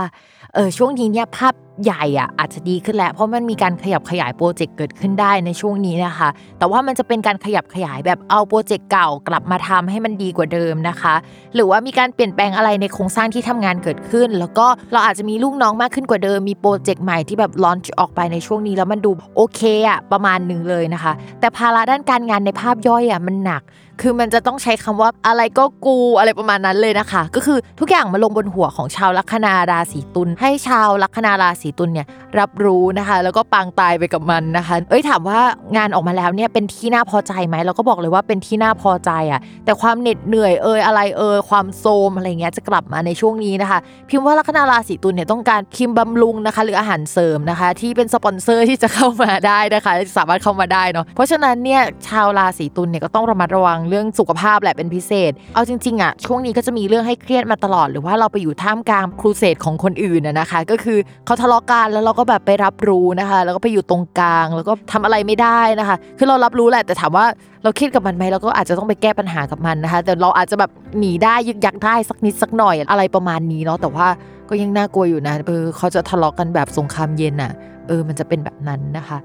[0.55, 11.15] เออช่วงนี้เนี่ยภาพใหญ่อะอาจจะดีขึ้นแล้วเพราะมันมีการขยับขยายโปรเจกต์เกิดขึ้นได้ในช่วงนี้นะคะ แต่ว่ามันจะเป็นการขยับขยายแบบเอาโปรเจกต์เก่ากลับมาทำให้มันดีกว่าเดิมนะคะ
[11.55, 23.63] หรือว่ามีการเปลี่ยนแปลงอะไรในโครงสร้างที่ทำงานเกิดขึ้น แล้วก็เราอาจจะมีลูกน้องมากขึ้นกว่าเดิมมีโปรเจกต์ใหม่ที่แบบลอนช์ออกไปในช่วงนี้แล้วมันดูโอเคอะประมาณหนึ่งเลยนะคะ แต่ภาระด้านการงานในภาพย่อยอะมันหนัก
[24.03, 32.07] คือมันจะต้องใช้คำว่าอะไรก็กูอะไรประมาณนั้นเลยนะคะ ก็คือทุกอย่างมาลงบนหัวของชาวลัคนาราศีตุลให้ชาวลัคนาราศีตุลเนี่ย
[32.39, 35.41] รับรู้นะคะ แล้วก็ปางตายไปกับมันนะคะ เอ้ยถามว่า
[35.77, 67.25] งานออกมาแล้วเนี่ยเป็นที่น่าพอใจไหมเราก็บอกเลยว่าเป็นที่น่าพอใจอะแต่ความเหน็ดเหนื่อยเอยอะไรเอยความโซมอะไรเงี้ยจะกลับมาในช่วงนี้นะคะ พิมพ์ว่าลัคนาราศีตุลเนี่ยต้องการครีมบำรุงนะคะ หรืออาหารเสริมนะคะ ที่เป็นสปอนเซอร์ที่จะเข้ามาได้นะคะ สามารถเข้ามาได้เนาะเพราะฉะนั้นเนี่ยชาวราศีตุลเนี่ยก็ต้องระมัดระวังเรื่องสุขภาพแหละเป็นพิเศษ เอาจริงๆอะช่วงนี้ก็จะมีเรื่องให้เครียดมาตลอด หรือว่าเราไปอยู่ท่ามกลางครูเสดของคนอื่นนะคะ ก็คือเขาทะเลาะกันแล้วเราก็แบบไปรับรู้นะคะ แล้วก็ไปอยู่ตรงกลาง แล้วก็ทำอะไรไม่ได้นะคะ คือเรารับรู้แหละแต่ถามว่า
[67.63, 74.09] เราครียดกับมันไหมเราก็อาจจะต้องไปแก้ปัญหากับมันนะคะ แต่เราอาจจะแบบหนีได้ยึกยักได้สักนิดสักหน่อยอะไรประมาณนี้เนาะแต่ว่า
[74.49, 77.53] ก็ยังน่ากลัวอยู่นะเออเขาจะทะเลาะกันแบบสงครามเย็นอะ
[77.89, 79.19] เออมันจะเป็นแบบนั้นนะคะ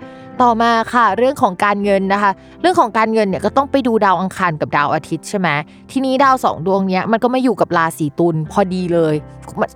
[0.43, 5.47] ต่อมาค่ะเรื่องของการเงินนะคะ เรื่องของการเงินเนี่ยก็ต้องไปดูดาวอังคารกับดาวอาทิตย์ใช่ไหม
[5.91, 9.15] ทีนี้ดาวสองดวงเนี้ยมันก็มาอยู่กับราศีตุลพอดีเลย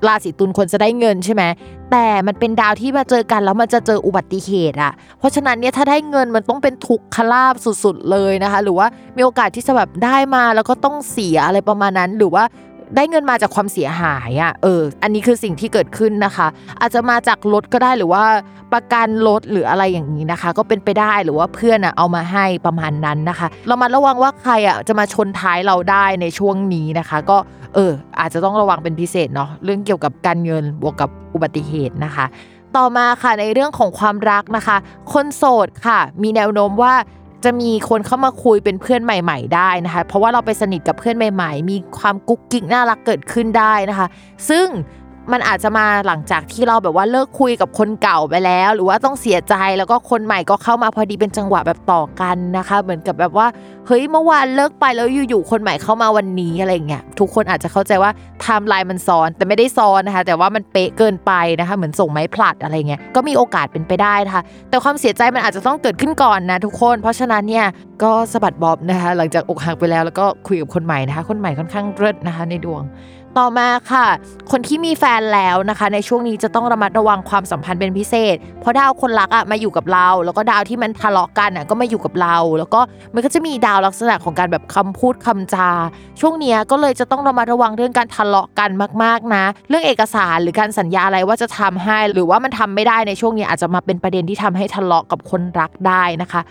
[0.07, 1.43] ราศีตุลควรจะได้เงินใช่ไหม
[1.91, 12.43] แต่มันเป็นดาวที่มาเจอกันแล้วมันจะเจออุบัติเหตุอะเพราะฉะนั้นเนี่ยถ้าได้เงินมันต้องเป็นทุกขลาบสุดๆเลยนะคะ หรือว่ามีโอกาสที่จะแบบได้มาแล้วก็ต้องเสียอะไรประมาณนั้น หรือว่า
[12.95, 16.47] ได้เงินมาจากความเสียหายอะเออ อันนี้คือสิ่งที่เกิดขึ้นนะคะ
[16.79, 18.23] อาจจะมาจากรถก็ได้หรือว่า
[18.73, 27.37] ประกันรถหรืออะไรอย่างนี้นะคะ ก็เป็นไปได้หรือว่าเพื่อนอะเอามาให้ประมาณนั้นนะคะ เรามาระวังว่าใครอะจะมาชนท้ายเราได้ในช่วงนี้นะคะ ก็
[27.75, 32.25] เออ อาจจะต้องระวังเป็นพิเศษเนาะเรื่องเกี่ยวกับการเงินบวกกับอุบัติเหตุนะคะ
[32.77, 34.77] ต่อมาค่ะในเรื่องของความรักนะคะ
[35.13, 36.93] คนโสดค่ะ มีแนวโน้มว่า
[37.43, 44.07] จะมีคนเข้ามาคุยเป็นเพื่อนใหม่ ๆ ได้นะคะ เพราะว่าเราไปสนิทกับเพื่อนใหม่ ๆ มีความกุ๊กกิ๊กน่ารักเกิดขึ้นได้นะคะ
[44.49, 44.67] ซึ่ง
[45.31, 53.47] มันอาจจะมาหลังจากที่เราแบบว่าเลิกคุยกับคนเก่าไปแล้ว หรือว่าต้องเสียใจแล้วก็คนใหม่ก็เข้ามาพอดีเป็นจังหวะแบบต่อกันนะคะ เหมือนกับแบบว่า
[53.87, 67.65] เฮ้ยเมื่อวานเลิกไปแล้วอยู่ๆคนใหม่เข้ามาวันนี้อะไรเงี้ยทุกคนอาจจะเข้าใจว่าไทม์ไลน์มันซ้อน แต่ไม่ได้ซ้อนนะคะ แต่ว่ามันเป๊ะเกินไปนะคะ เหมือนส่งไม้ผลัดอะไรเงี้ยก็มีโอกาสเป็นไปได้นะคะแต่ความเสียใจมันอาจจะต้องเกิดขึ้นก่อนนะทุกคน เพราะฉะนั้นเนี่ย
[68.03, 72.83] ก็สะบักสะบอมนะคะ หลังจากอกหักไปแล้วแล้วก็คุยกับคนใหม่นะคะ คนใหม่ค่อนข้างเลิศนะคะในดวง
[73.37, 74.07] ต่อมาค่ะ
[74.51, 82.79] คนที่มีแฟนแล้วนะคะ ในช่วงนี้จะต้องระมัดระวังความสัมพันธ์เป็นพิเศษ เพราะดาวคนรักอะมาอยู่กับเรา แล้วก็ดาวที่มันทะเลาะกันอะก็มาอยู่กับเรา แล้วก็
[83.13, 85.69] มันก็จะมีดาวลักษณะของการแบบคำพูดคำจา
[86.21, 88.69] ช่วงนี้ก็เลยจะต้องระมัดระวังเรื่องการทะเลาะกัน
[89.03, 96.41] มากๆนะ เรื่องเอกสารหรือการสัญญาอะไรว่าจะทำให้ หรือว่ามันทำไม่ได้ในช่วงนี้อาจจะมาเป็นประเด็นที่ทำให้ทะเลาะกับคนรักได้นะคะ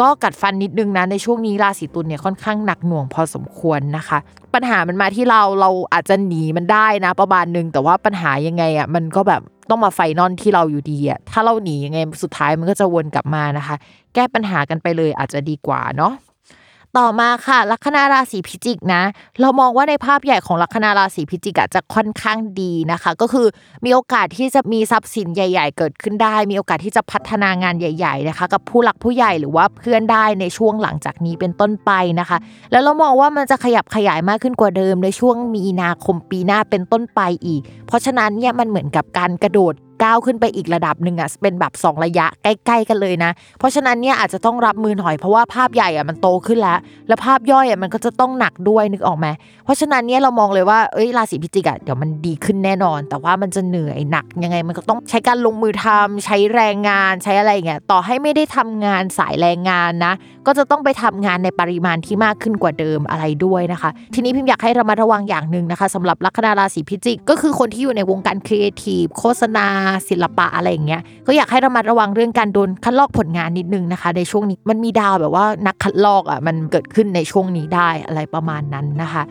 [0.00, 4.18] ก็กัดฟันนิดนึงนะในช่วงนี้ราศีตุลเนี่ยค่อนข้างหนักหน่วงพอสมควรนะคะ
[4.54, 13.76] ปัญหามันมาที่เราเราอาจจะหนีมันได้นะประมาณนึงแต่ว่าปัญหายังไงอะมันก็แบบต้องมาไฟนอนที่เราอยู่ดีอะถ้าเราหนียังไงสุดท้ายมันก็จะวนกลับมานะคะ
[14.14, 16.12] แก้ปัญหากันไปเลยอาจจะดีกว่าเนาะ
[16.98, 19.02] ต่อมาค่ะลัคนาราศีพิจิกนะ
[19.40, 23.46] เรามองว่าในภาพใหญ่ของลัคนาราศีพิจิกอะจะค่อนข้างดีนะคะ ก็คือ
[23.84, 32.38] มีโอกาสที่จะมีทรัพย์สินใหญ่ ๆ เกิดขึ้นได้ มีโอกาสที่จะพัฒนางานใหญ่ ๆ นะคะ กับผู้หลักผู้ใหญ่หรือว่าเพื่อนได้ในช่วงหลังจากนี้เป็นต้นไปนะคะ
[32.72, 49.26] แล้วเรามองว่ามันจะขยับขยายมากขึ้นกว่าเดิมในช่วงมีนาคมปีหน้าเป็นต้นไปอีก เพราะฉะนั้นเนี่ยมันเหมือนกับการกระโดด ก้าวขึ้นไปอีกระดับหนึ่งอะเป็นแบบ 2 ระยะใกล้ๆกันเลยนะ เพราะฉะนั้นเนี่ยอาจจะต้องรับมือหน่อยเพราะว่าภาพใหญ่อะมันโตขึ้นแล้ว แล้วภาพย่อยอะมันก็จะต้องหนักด้วยนึกออกไหม
[49.64, 60.14] เพราะฉะนั้นเนี่ยเรามองเลยว่าเอ้ยราศีพิจิกอะเดี๋ยวมันดีขึ้นแน่นอน แต่ว่ามันจะเหนื่อยหนักยังไงมันก็ต้องใช้การลงมือทำใช้แรงงานใช้อะไรอย่างเงี้ยต่อให้ไม่ได้ทำงานสายแรงงานนะ
[60.46, 69.68] ก็จะต้องไปทำงานในปริมาณที่มากขึ้นกว่าเดิมอะไรด้วยนะคะ ทีนี้พิมอยากให้ระมัดระวังอย่างหนึ่งนะคะสำหรับลัคนาราศีพิจิกก็คือคนที่อยู่ในวงการครีเอทีฟโฆษณา
[70.08, 79.22] ศิลปะอะไรอย่างเงี้ยก็อยากให้ระมัดระวังเรื่องการโดนคัดลอกผลงานนิดนึงนะคะ ในช่วงนี้มันมีดาวแบบว่านักคัดลอกอะมันเกิดขึ้นในช่วงนี้ได้อะไรประมาณนั้นนะคะ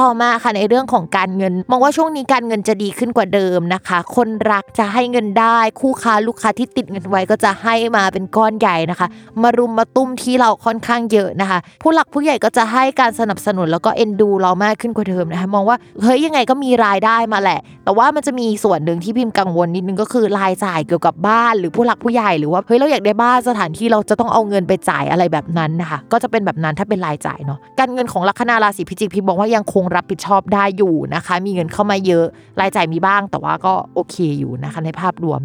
[0.00, 9.08] ต่อมาค่ะในเรื่องของการเงิน มองว่าช่วงนี้การเงินจะดีขึ้นกว่าเดิมนะคะ คนรักจะให้เงินได้ คู่ค้าลูกค้าที่ติดเงินไว้ก็จะให้มาเป็นก้อนใหญ่นะคะ
[9.42, 32.26] มารุมมาตุ้มที่เราค่อนข้างเยอะนะคะ ผู้หลักผู้ใหญ่ก็จะให้การสนับสนุนแล้วก็เอ็นดูเรามากขึ้นกว่าเดิมนะคะ มองว่าเฮ้ยยังไงก็มีรายได้มาแหละ แต่ว่ามันจะมีส่วนหนึ่งที่พิมพ์กังวลนิดนึงก็คือรายจ่ายเกี่ยวกับบ้าน หรือผู้หลักผู้ใหญ่หรือว่าเฮ้ยเราอยากได้บ้านสถานที่เราจะต้องเอาเงินไปจ่ายอะไรแบบนั้นนะคะก็จะเป็นแบบนั้นถ้าเป็นรายจ่ายเนาะการเงินของลัคนาราศีพิจิกพิมบอกว่ายังคงรับผิดชอบได้อยู่นะคะ มีเงินเข้ามาเยอะ
[32.60, 35.40] รายจ่ายมีบ้างแต่ว่าก็โอเคอยู่นะคะในภาพรวม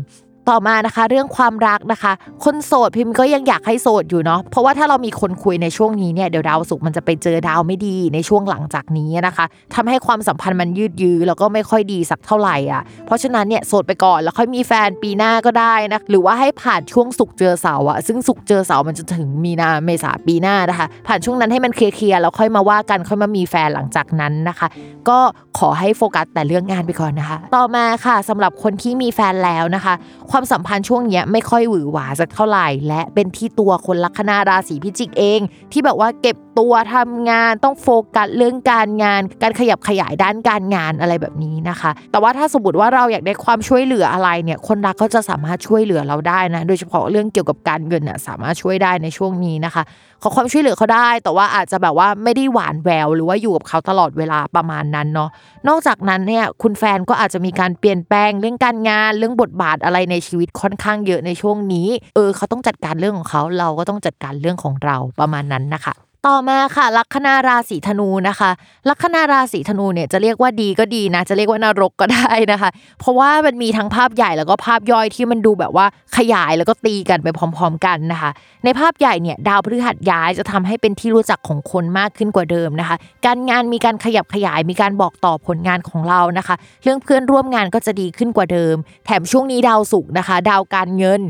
[0.50, 2.12] ต่อมานะคะ เรื่องความรักนะคะ
[2.43, 9.45] คนโสดพิมพ์ก็ยังอยากให้โสดอยู่เนาะเพราะว่าถ้าเรามีคนคุยในช่วงนี้เนี่ยเดี๋ยวดาวศุกมันจะไปเจอดาวไม่ดีในช่วงหลังจากนี้นะคะ
[9.76, 24.68] ทำให้ความสัมพันธ์มันยืดยื้อแล้วก็ไม่ค่อยดีสักเท่าไหร่อะเพราะฉะนั้นเนี่ยโสดไปก่อนแล้วค่อยมีแฟนปีหน้าก็ได้นะหรือว่าให้ผ่านช่วงศุกเจอเสาอะซึ่งศุกเจอเสามันจะถึงมีนาเมษาปีหน้านะคะ ผ่านช่วงนั้นให้มันเคลียร์แล้วค่อยมาว่ากันค่อยมามีแฟนหลังจากนั้นนะคะ
[25.10, 25.20] ก็
[25.60, 29.93] ขอให้โฟกัสแต่เรื่องงานไปก่อนนะคะ ต่อมาค่ะสำหรับคนที่มีแฟนแล้วนะคะ
[30.32, 35.40] ความความสัมพันธ์ช่วงเนี้ยไม่ค่อยหวือหวาสักเท่าไหร่ และเป็นที่ตัวคนลัคนาราศีพิจิกเอง
[35.72, 49.84] ที่แบบว่าเก็บตัวทำงานต้องโฟกัสเรื่องการงาน การขยับขยายด้านการงานอะไรแบบนี้นะคะ แต่ว่าถ้าสมมติว่าเราอยากได้ความช่วยเหลืออะไรเนี่ย คนรักก็จะสามารถช่วยเหลือเราได้นะ โดยเฉพาะเรื่องเกี่ยวกับการเงินน่ะสามารถช่วยได้ในช่วงนี้นะคะ
[50.22, 55.30] ขอความช่วยเหลือเขาได้ แต่ว่าอาจจะแบบว่าไม่ได้หวานแหววหรือว่าอยู่กับเขาตลอดเวลาประมาณนั้นเนาะ
[55.67, 65.95] นอกจากนั้นเนี่ยคุณแฟนก็อาจจะมีการเปลี่ยนแปลงเรื่องการงานเรื่องบทบาทอะไรในชีวิตค่อนข้างเยอะในช่วงนี้ เออเขาต้องจัดการเรื่องของเขาเราก็ต้องจัดการเรื่องของเราประมาณนั้นนะคะ
[66.28, 68.51] ต่อมาค่ะ ลัคนาราศีธนูนะคะ
[68.89, 75.86] ลัคนาราศีธนูเนี่ยจะเรียกว่าดีก็ดีนะ จะเรียกว่านรกก็ได้นะคะ เพราะว่ามันมีทั้งภาพใหญ่แล้วก็ภาพย่อยที่มันดูแบบว่า
[76.17, 78.32] ขยายแล้วก็ตีกันไปพร้อม ๆ กันนะคะ
[78.63, 82.95] ในภาพใหญ่เนี่ยดาวพฤหัสย้ายจะทำให้เป็นที่รู้จักของคนมากขึ้นกว่าเดิมนะคะ
[83.26, 91.22] การงานมีการขยับขยายมีการบอกต่อผลงานของเรานะคะ เรื่องเพื่อนร่วมงานก็จะดีขึ้นกว่าเดิม แถมช่วงนี้ดาวศุกร์นะคะ ดาวการเงิน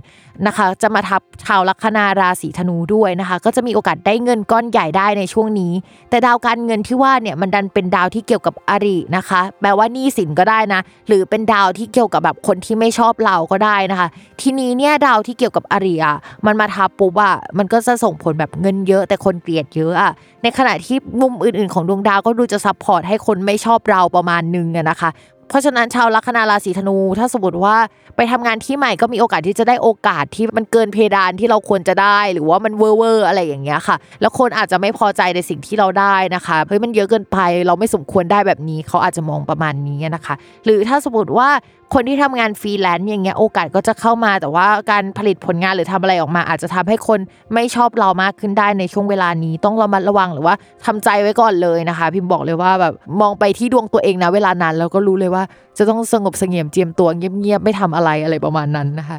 [0.47, 5.73] นะคะ จะมาทับชาวลัคนาราศีธนูด้วยนะคะ ก็จะมีโอกาสได้เงินก้อนใหญ่ได้ในช่วงนี้
[6.09, 14.07] แต่ดาวการเงินที่ว่าเนี่ยมันดันเป็นดาวที่เกี่ยวกับอรินะคะ แปลว่าหนี้สินก็ได้นะ หรือเป็นดาวที่เกี่ยวกับแบบคนที่ไม่ชอบเราก็ได้นะคะ
[14.41, 16.15] ทีนี้เนี่ยดาวที่เกี่ยวกับอริอะ
[16.45, 20.11] มันมาทับปุ๊บอะมันก็จะส่งผลแบบเงินเยอะ แต่คนเกลียดเยอะอะ
[20.43, 25.11] ในขณะที่มุมอื่นๆของดวงดาวก็ดูจะ support ให้คนไม่ชอบเราประมาณนึงอะนะคะ
[25.49, 27.75] เพราะฉะนั้นชาวลัคนาราศีธนู ถ้าสมมติว่า
[28.15, 37.37] ไปทำงานที่ใหม่ก็มีโอกาสที่จะได้โอกาสที่มันเกินเพดานที่เราควรจะได้ หรือว่ามันเวอร์เวอร์อะไรอย่างเงี้ยค่ะ แล้วคนอาจจะไม่พอใจในสิ่งที่เราได้นะคะเฮ้ยมันเยอะเกินไป
[37.67, 40.35] เราไม่สมควรได้แบบนี้เขาอาจจะมองประมาณนี้นะคะ
[40.65, 41.49] หรือถ้าสมมติว่า
[41.95, 47.19] คนที่ทำงานฟรีแลนซ์อย่างเงี้ยโอกาสก็จะเข้ามาแต่ว่าการผลิตผลงานหรือทำอะไรออกมา อาจจะทำให้คน
[47.53, 50.55] ไม่ชอบเรามากขึ้นได้ในช่วงเวลานี้ต้องระมัดระวังหรือว่า
[50.85, 55.43] ทำใจไว้ก่อนเลยนะคะ พิมพ์บอกเลยว่าแบบมองไปที่ดวงตัวเองนะเวลานั้นแล้วก็รู้เลยว่า
[55.79, 59.17] จะต้องสงบเสงี่ยมเจียมตัวเงียบๆไม่ทำอะไรอะไรประมาณนั้นนะคะ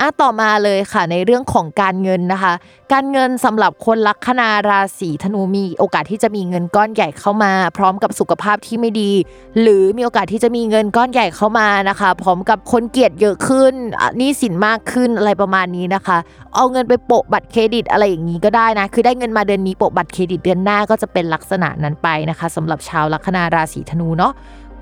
[0.00, 2.52] อะต่อมาเลยค่ะในเรื่องของการเงินนะคะ
[2.92, 9.12] การเงินสำหรับคนลัคนาราศีธนูมีโอกาสที่จะมีเงินก้อนใหญ่เข้ามา พร้อมกับสุขภาพที่ไม่ดี
[9.60, 13.74] หรือมีโอกาสที่จะมีเงินก้อนใหญ่เข้ามานะคะ พร้อมกับคนเกลียดเยอะขึ้น
[14.20, 16.18] นี้สินมากขึ้นอะไรประมาณนี้นะคะ
[16.54, 24.32] เอาเงินไปโปะบัตรเครดิตอะไรอย่างนี้ก็ได้นะคือได้เงินมาเดือนนี้โปะบัตรเครดิตเดือนหน้าก็จะเป็นลักษณะนั้นไปนะคะสำหรับชาวลัคนาราศีธนูเนาะ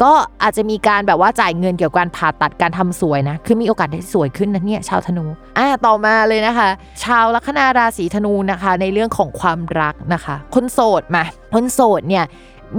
[0.02, 5.24] ก็อาจจะมีการแบบว่าจ่ายเงินเกี่ยวกับการผ่าตัดการทำสวยนะ คือมีโอกาสได้สวยขึ้นนะเนี่ยชาวธนู
[5.58, 6.68] อ่าต่อมาเลยนะคะ
[7.04, 11.24] ชาวลัคนาราศีธนูนะคะ ในเรื่องของความรักนะคะ คนโสดมา
[11.54, 12.24] คนโสดเนี่ย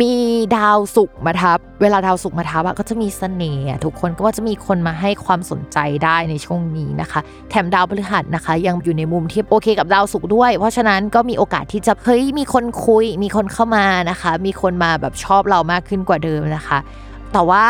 [0.01, 0.13] มี
[0.57, 7.19] ดาวสุกมาทับ เวลาดาวสุกมาทับอะก็จะมีเสน่ห์ทุกคนก็ว่าจะมีคนมาให้ความสนใจได้ในช่วงนี้นะคะ
[7.49, 16.79] แถมดาวพฤหัสนะคะ ยังอยู่ในมุมที่โอเคกับดาวสุกด้วย เพราะฉะนั้นก็มีโอกาสที่จะเฮ้ยมีคนคุย มีคนเข้ามานะคะ มีคนมาแบบชอบเรามากขึ้นกว่าเดิมนะคะ
[17.34, 17.63] แต่ว่า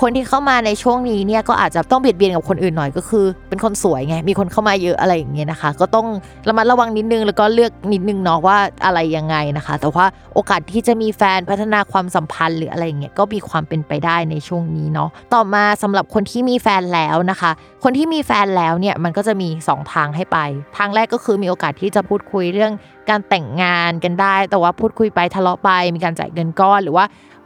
[0.00, 6.06] คนที่เข้ามาในช่วงนี้เนี่ยก็อาจจะต้องเบียดเบียนกับคนอื่นหน่อยก็คือ เป็นคนสวยไง มีคนเข้ามาเยอะอะไรอย่างเงี้ยนะคะ ก็ต้อง
[6.48, 17.50] ระมัดระวังนิดนึงแล้วก็เลือกนิดนึงเนาะว่าอะไรยังไงนะคะ แต่ว่าโอกาสที่จะมีแฟนพัฒนาความสัมพันธ์หรืออะไรอย่างเงี้ยก็มีความเป็นไปได้ในช่วงนี้เนาะต่อมาสำหรับคนที่มีแฟนแล้วนะคะ
[17.84, 20.38] คนที่มีแฟนแล้วเนี่ยมันก็จะมีสองทางให้ไป
[20.76, 22.72] ทางแรกก็คือมีโอกาสที่จะพูดคุยเรื่อง
[23.10, 27.04] การแต่งงานกันได้ แต่ว่าพูดคุยไปทะเลาะไป มีการจ่ายเงินก้อนหรือว่า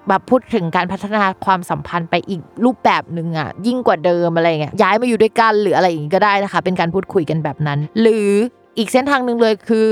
[0.08, 8.30] แบบพูดถึงการพัฒนาความสัมพันธ์ไปอีกรูปแบบหนึ่งอะยิ่งกว่าเดิมอะไรเงี้ยย้ายมาอยู่ด้วยกันหรืออะไรอย่างงี้ก็ได้นะคะ เป็นการพูดคุยกันแบบนั้น หรือ
[8.78, 9.88] อีกเส้นทางหนึ่งเลยคือ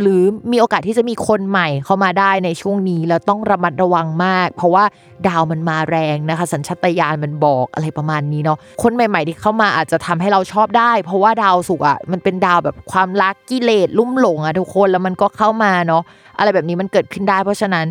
[0.00, 4.84] หรือมีโอกาสที่จะมีคนใหม่เข้ามาได้ในช่วงนี้แล้วต้องระมัดระวังมาก เพราะว่า
[5.28, 16.02] ดาวมันมาแรงนะคะ สัญชตาตญาณมันบอกอะไรประมาณนี้เนาะคนใหม่ ๆ ที่เข้ามาอาจจะทำให้เราชอบได้ เพราะว่าดาวสุกอะมันเป็นดาวแบบความรักกิเลสลุ่มหลงอะทุกคนแล้วมันก็เข้ามาเนาะ
[16.38, 17.86] อะไรแบบนี้มันเกิดขึ้นได้ เพราะฉะนั้น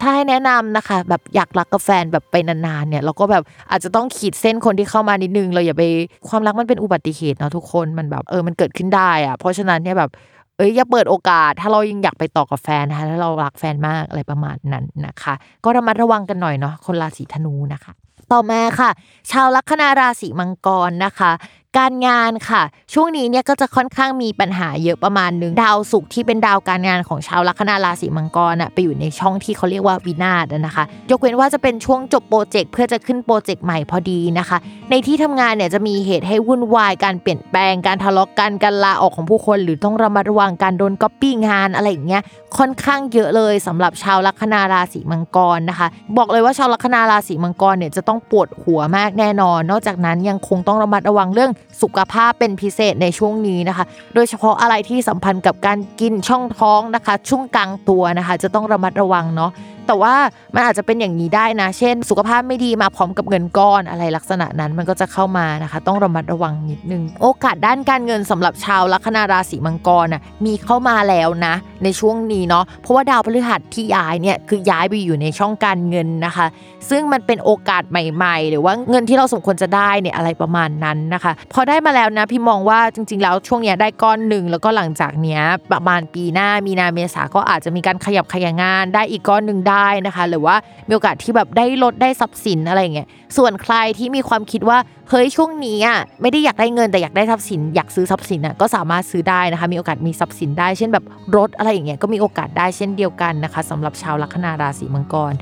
[0.00, 5.84] ถ้าให้แนะนำนะคะ แบบอยากรักกับแฟนแบบไปนานๆเนี่ย เราก็แบบอาจจะต้องขีดเส้นคนที่เข้ามานิดนึง เราอย่าไป
[6.28, 10.10] ความรักมันเป็นอุบัติเหตุเนาะทุกคนมันแบบเออมันเกิดขึ้นได้อะเพราะฉะนั้นเนี่ยแบบ
[10.56, 15.34] เอ้ยอย่าเปิดโอกาส ถ้าเรายังอยากไปต่อกับแฟนนะคะถ้าเรารักแฟนมากอะไรประมาณนั้นนะคะ
[15.64, 17.92] ก็ระมัดระวังกันหน่อยเนาะคนราศีธนูนะคะ
[18.32, 18.90] ต่อมาค่ะ
[19.30, 21.30] ชาวลัคนาราศีมังกรนะคะ
[21.78, 22.62] การงานค่ะ
[22.94, 34.58] ช่วงนี้เนี่ยก็จะค่อนข้างมีปัญหาเยอะประมาณหนึ่งดาวศุกร์ที่เป็นดาวการงานของชาวลัคนาราศีมังกรอะไปอยู่ในช่องที่เขาเรียกว่าวินาศนะคะ ยกเว้นว่าจะเป็นช่วงจบ project เพื่อจะขึ้น project ใหม่พอดีนะคะ
[34.90, 42.22] ในที่ทำงานเนี่ยจะมีเหตุให้วุ่นวายการเปลี่ยนแปลงการทะเลาะกันการลาออกของผู้คน หรือต้องระมัดระวังการโดนก๊อปปี้งานอะไรอย่างเงี้ย
[42.58, 51.52] ค่อนข้างเยอะเลยสำหรับชาวลัคนาราศีมังกรนะคะ บอกเลยว่าชาวลัคนาราศีมังกรเนี่ยจะต้องปวดหัวมากแน่นอน นอกจากนั้นยังคงต้องระมัดระวังเรื่อง
[51.82, 59.52] สุขภาพเป็นพิเศษในช่วงนี้นะคะ โดยเฉพาะอะไรที่สัมพันธ์กับการกินช่องท้องนะคะ ช่วงกลางตัวนะคะ จะต้องระมัดระวังเนาะ
[59.86, 60.14] แต่ว่า
[60.54, 71.54] มันอาจจะเป็นอย่างนี้ได้นะ เช่น สุขภาพไม่ดีมาพร้อมกับเงินก้อนอะไรลักษณะนั้นมันก็จะเข้ามานะคะ ต้องระมัดระวังนิดนึง โอกาสด้านการเงินสำหรับชาวลัคนาราศีมังกรน่ะมีเข้ามาแล้วนะ
[71.84, 76.46] ในช่วงนี้เนาะเพราะว่าดาวพฤหัสที่ย้ายเนี่ยคือย้ายไปอยู่ในช่องการเงินนะคะ
[76.90, 90.56] ซึ่งมันเป็นโอกาสใหม่ ๆ หรือว่าเงินที่เราสมควรจะได้เนี่ยอะไรประมาณนั้นนะคะ พอได้มาแล้วนะพี่มองว่าจริง ๆ แล้วช่วงเนี้ยได้ก้อนหนึ่งแล้วก็หลังจากเนี้ยประมาณปีหน้ามีนาเมษาก็อาจจะมีการขยับขยายงานได้อีกก้อนหนึ่งได้นะคะ หรือว่า
[90.88, 94.78] มีโอกาสที่แบบได้ลดได้ทรัพย์สินอะไรเงี้ยส่วนใครที่มีความคิดว่า
[95.10, 101.04] เฮ้ยช่วงนี้อะไม่ได้อยากได้เงินแต่อยากได้ทรัพย์สินอยากซื้อทรัพย์สินอะก็สามารถซื้อได้นะคะ มีโอกาสมีทรัพย์สินได้เช่นแบบ
[101.36, 105.34] รถอะไรอย่างเงี้ยก็มีโอกาสได้เช่นเดียวกันนะคะสำหรับชาวลัคนาราศีมังกร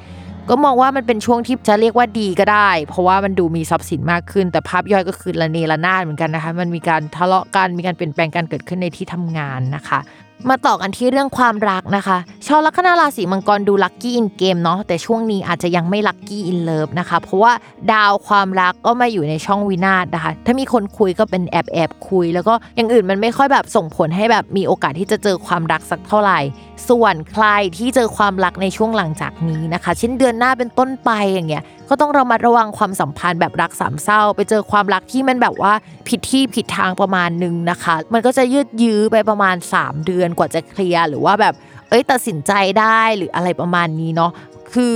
[0.50, 9.98] ก็มองว่ามันเป็นช่วงที่จะเรียกว่าดีก็ได้ เพราะว่ามันดูมีทรัพย์สินมากขึ้น แต่ภาพย่อยก็คือระเนระนาดเหมือนกันนะคะ มันมีการทะเลาะกัน มีการเปลี่ยนแปลงการเกิดขึ้นในที่ทำงานนะคะ
[10.50, 17.52] มาต่อกันที่เรื่องความรักนะคะชาวลัคนาราศีมังกรดู lucky in game เนาะแต่ช่วงนี้อาจจะยังไม่ lucky in love นะคะเพราะว่า
[17.92, 26.38] ดาวความรักก็มาอยู่ในช่องวินาศนะคะ ถ้ามีคนคุยก็เป็นแอบแอบคุย แล้วก็อย่างอื่นมันไม่ค่อยแบบส่งผลให้แบบมีโอกาสที่จะเจอความรักสักเท่าไหร่
[26.88, 35.72] ส่วนใครที่เจอความรักในช่วงหลังจากนี้นะคะเช่นเดือนหน้าเป็นต้นไปอย่างเงี้ยก็ต้องระมัดระวังความสัมพันธ์แบบรักสามเศร้า ไปเจอความรักที่มันแบบว่า
[36.08, 41.54] ผิดที่ผิดทางประมาณนึงนะคะ มันก็จะยืดยื้อไปประมาณ 3 เดือนกว่าจะเคลียร์หรือว่าแบบ
[41.88, 44.30] เอ้ยตัดสินใจได้หรืออะไรประมาณนี้เนาะ
[44.74, 44.94] คือ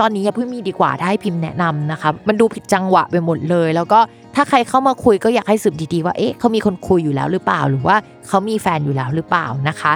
[0.00, 4.00] ตอนนี้อย่าเพิ่งมีดีกว่าถ้าให้พิมพ์แนะนำนะคะมันดูผิดจังหวะไปหมดเลย แล้วก็
[4.34, 7.96] ถ้าใครเข้ามาคุยก็อยากให้สืบดีๆว่าเอ๊ะเขามีคนคุยอยู่แล้วหรือเปล่า หรือว่า
[8.28, 9.92] เขามีแฟนอยู่แล้วหรือเปล่านะคะ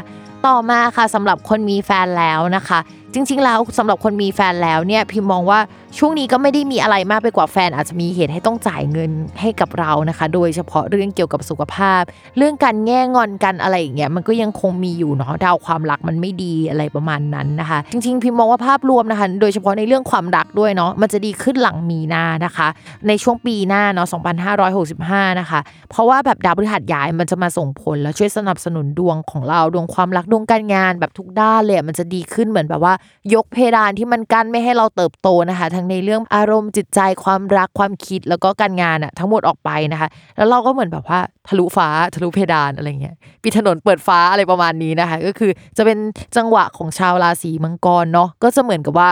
[0.46, 2.78] ต่อมาค่ะสำหรับคนมีแฟนแล้วนะคะ
[3.14, 5.60] จริง ๆ แล้วสำหรับคนมีแฟนแล้วเนี่ยพิมมองว่า
[5.98, 9.10] ช่วงนี้ก็ไม่ได้มีอะไรมากไปกว่าแฟนอาจจะมีเหตุให้ต้องจ่ายเงิน
[9.40, 12.02] ให้กับเรานะคะ โดยเฉพาะเรื่องเกี่ยวกับสุขภาพ
[12.36, 22.68] เรื่องการแง่งอนกันอะไรอย่างเงี้ยมันก็ยังคงมีอยู่เนาะดาวความรักมันไม่ดีอะไรประมาณนั้นนะคะ จริง ๆ พิมมองว่าภาพรวมนะคะ โดยเฉพาะในเรื่องความรักด้วยเนาะมันจะดีขึ้นหลังมีนานะคะ
[23.08, 24.06] ในช่วงปีหน้าเนาะ
[24.72, 25.60] 2565 นะคะ
[25.90, 32.94] เพราะว่าแบบดาวพฤหัสย้ายมันจะมาส่งผลแล้วช่วยสนับสนุนดวงของเราดวงความรักดวงการงานแบบทุกด้านเลยมันจะดีขึ้นเหมือนแบบว่า
[33.34, 45.98] ยกเพดานที่มันกั้นไม่ให้เราเติบโตนะคะ ทั้งในเรื่องอารมณ์จิตใจความรักความคิดแล้วก็การงานอะทั้งหมดออกไปนะคะ แล้วเราก็เหมือนแบบว่าทะลุฟ้าทะลุเพดานอะไรเงี้ยปิดถนนเปิดฟ้าอะไรประมาณนี้นะคะ ก็คือจะเป็น
[46.36, 49.08] จังหวะของชาวราศีมังกรเนาะก็จะเหมือนกับว่า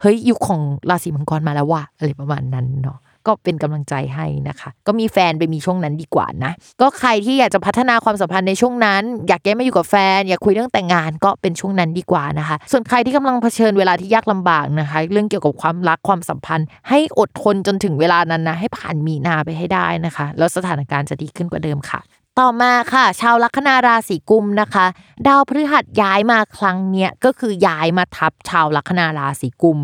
[0.00, 22.00] เฮ้ยยุคของราศีมังกรมาแล้วว่ะอะไรประมาณนั้นเนาะ ก็เป็นกำลังใจให้นะคะ ก็มีแฟนไปมีช่วงนั้นดีกว่านะ ก็ใครที่อยากจะพัฒนาความสัมพันธ์ในช่วงนั้น อยากแย้ายมาอยู่กับแฟน อยากคุยเรื่องแต่งงานก็เป็นช่วงนั้นดีกว่านะคะ ส่วนใครที่กำลังเผชิญเวลาที่ยากลำบากนะคะ เรื่องเกี่ยวกับความรักความสัมพันธ์ ให้อดทนจนถึงเวลานั้นนะให้ผ่านมีนาไปให้ได้นะคะ แล้วสถานการณ์จะดีขึ้นกว่าเดิมค่ะ
[22.42, 24.86] ต่อมาค่ะ ชาวลัคนาราศีกุมนะคะ
[25.26, 29.80] ดาวพฤหัสย้ายมาครั้งเนี้ยก็คือย้ายมาทับชาวลัคนาราศีกุม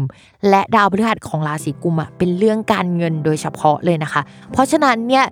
[0.48, 4.22] และดาวพฤหัสของราศีกุมอะเป็นเรื่องการเงินโดยเฉพาะเลยนะคะ
[4.52, 5.24] เพราะฉะนั้นเนี่ย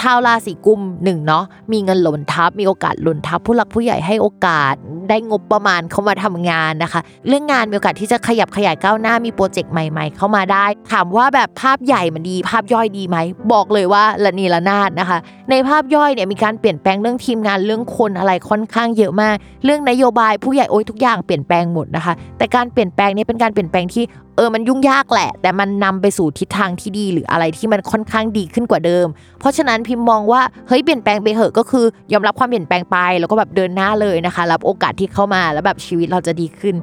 [0.00, 4.74] ชาวราศีกุมหนึ่งเนาะมีเงินหล่นทับ มีโอกาสหล่นทับ ผู้หลักผู้ใหญ่ให้โอกาส
[5.08, 13.16] ได้งบประมาณเข้ามาทำงานนะคะ เรื่องงานมีโอกาสที่จะขยับขยายก้าวหน้ามีโปรเจกต์ใหม่ ๆ เข้ามาได้ ถามว่าแบบภาพใหญ่มันดี ภาพย่อยดีไหม
[13.52, 15.18] บอกเลยว่าละนีละนาดนะคะ
[15.50, 24.04] ในภาพย่อยเนี่ยมีการเปลี่ยนแปลงเรื่องทีมงานเรื่องคนอะไรค่อนข้างเยอะมาก เรื่องนโยบายผู้ใหญ่โอ้ยทุกอย่างเปลี่ยนแปลงหมดนะคะ แต่การเปลี่ยนแปลงนี้เป็นการเปลี่ยนแปลงที่
[24.36, 29.06] เออมันยุ่งยากแหละ แต่มันนำไปสู่ทิศทางที่ดีหรืออะไรที่มันค่อนข้างดีขึ้นกว่าเดิม
[29.40, 36.74] เพราะฉะนั้นพิมพ์มองว่าเฮ้ยเปลี่ยนแปลงไปเหอะก็คือยอมรับความเปลี่ยนแปลงไป แล้วก็แบบเดินหน้าเลยนะคะ รับโอกาสที่เข้ามาแล้วแบบชีวิตเราจะดีขึ้น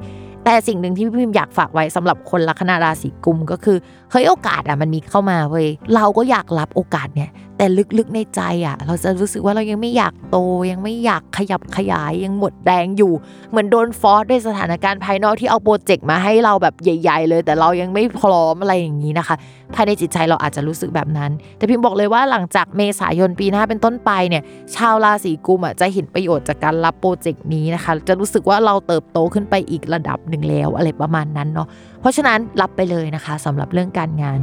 [0.44, 3.76] แต่สิ่งหนึ่งที่พี่พิมอยากฝากไว้สำหรับคนลัคนาราศีกุมก็คือ
[4.10, 7.30] เฮ้ยโอกาสอะมันมีเข้ามาเว้ยเราก็อยากรับโอกาสเนี่ย
[7.62, 10.38] แต่ลึกๆในใจอะ เราจะรู้สึกว่าเรายังไม่อยากโต
[10.70, 13.12] ยังไม่อยากขยับขยายยังหมดแรงอยู่
[13.50, 19.36] เหมือนโดนฟอสด้วยสถานการณ์ภายนอกที่เอาโปรเจกต์มาให้เราแบบใหญ่ ๆ เลย แต่เรายังไม่พร้อมอะไรอย่างนี้นะคะ
[19.74, 24.42] ภายในจิตใจเราอาจจะรู้สึกแบบนั้น แต่พิมบอกเลยว่าหลังจากเมษายนปีหน้าเป็นต้นไปเนี่ย
[24.76, 31.68] ชาวราศีกุมอะจะเห็นประโยชน์จากการรับโปรเจกต์นี้นะคะ จะรู้สึกว่าเราเติบโตขึ้นไปอีกระดับหนึ่งแล้วอะไรประมาณนั้นเนาะ
[32.00, 34.40] เพราะฉะนั้นรับไปเลยนะคะสำหรับเรื่องการงาน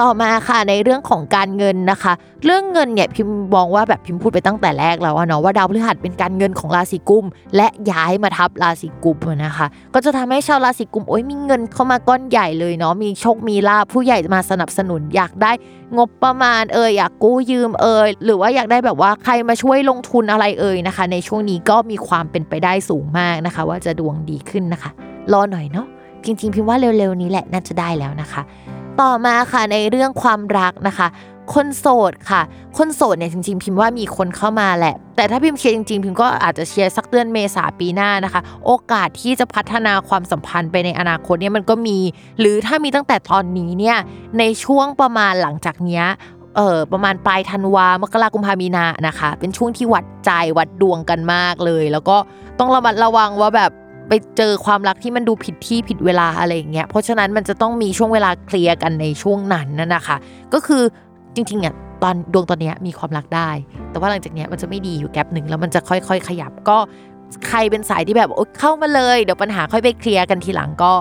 [0.00, 2.12] ต่อมาค่ะในเรื่องของการเงินนะคะ
[2.44, 7.24] เรื่องเงินเนี่ยพิมมองว่าแบบพิมพูดไปตั้งแต่แรกแล้วเนาะว่าดาวพฤหัสเป็นการเงินของราศีกุม
[7.56, 15.52] และย้ายมาทับราศีกุมนะคะ ก็จะทำให้ชาวราศีกุมโอ้ยมีเงินเข้ามาก้อนใหญ่เลยเนาะมีโชคมีลาภผู้ใหญ่มาสนับสนุนอยากได้
[15.96, 24.90] งบประมาณเอยอยากกู้ยืมเอยหรือว่าอยากได้แบบว่าใครมาช่วยลงทุนอะไรเอยนะคะ ในช่วงนี้ก็มีความเป็นไปได้สูงมากนะคะ ว่าจะดวงดีขึ้นนะคะ
[25.32, 25.86] รอหน่อยเนาะ
[26.24, 28.42] จริงๆพิมว่าเร็วๆนี้แหละน่าจะได้แล้วนะคะ
[29.00, 31.08] ต่อมาค่ะในเรื่องความรักนะคะ
[31.54, 32.42] คนโสดค่ะ
[32.78, 41.98] คนโสดเนี่ยจริงๆ พิมพ์ว่ามีคนเข้ามาแหละ แต่ถ้าพิมพ์เชียร์จริงๆ พิมพ์ก็อาจจะเชียร์สักเดือนเมษาปีหน้านะคะ โอกาสที่จะพัฒนาความสัมพันธ์ไปในอนาคตเนี่ยมันก็มี
[42.40, 43.96] หรือถ้ามีตั้งแต่ตอนนี้เนี่ย
[44.38, 46.04] ในช่วงประมาณหลังจากเนี้ย
[46.56, 52.16] เออประมาณปลายธันวามกรากุมภามีนานะคะ เป็นช่วงที่วัดใจวัดดวงกันมากเลย แล้วก็
[52.58, 53.70] ต้องระมัดระวังว่าแบบ
[54.08, 60.16] ไปเจอความรักที่มันดูผิดที่ผิดเวลาอะไรอย่างเงี้ยเพราะฉะนั้นมันจะต้องมีช่วงเวลาเคลียร์กันในช่วงนั้นนั่นนะคะ
[60.54, 60.82] ก็คือ
[61.34, 63.50] จริงๆอะตอนดวงตอนนี้มีความรักได้
[63.90, 66.78] แต่ว่าหลังจากนี้มันจะไม่ดีอยู่แกลบหนึ่งแล้วมันจะค่อย ๆ ขยับก็
[67.48, 68.30] ใครเป็นสายที่แบบ
[68.60, 70.92] เข้ามาเลยเดี๋ยวปัญหาค่อยไปเคลียร์กันทีหลังก็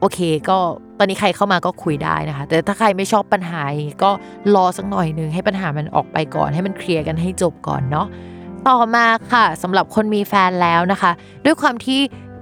[0.00, 0.58] โอเค ก็
[0.98, 3.62] ตอนนี้ใครเข้ามาก็คุยได้นะคะ แต่ถ้าใครไม่ชอบปัญหา
[4.02, 4.10] ก็
[4.54, 8.06] รอสักหน่อยนึงให้ปัญหามันออกไปก่อน ให้มันเคลียร์กันให้จบก่อนเนาะ
[8.68, 11.10] ต่อมาค่ะสำหรับคนมีแฟนแล้วนะคะ
[11.44, 12.00] ด้วยความที่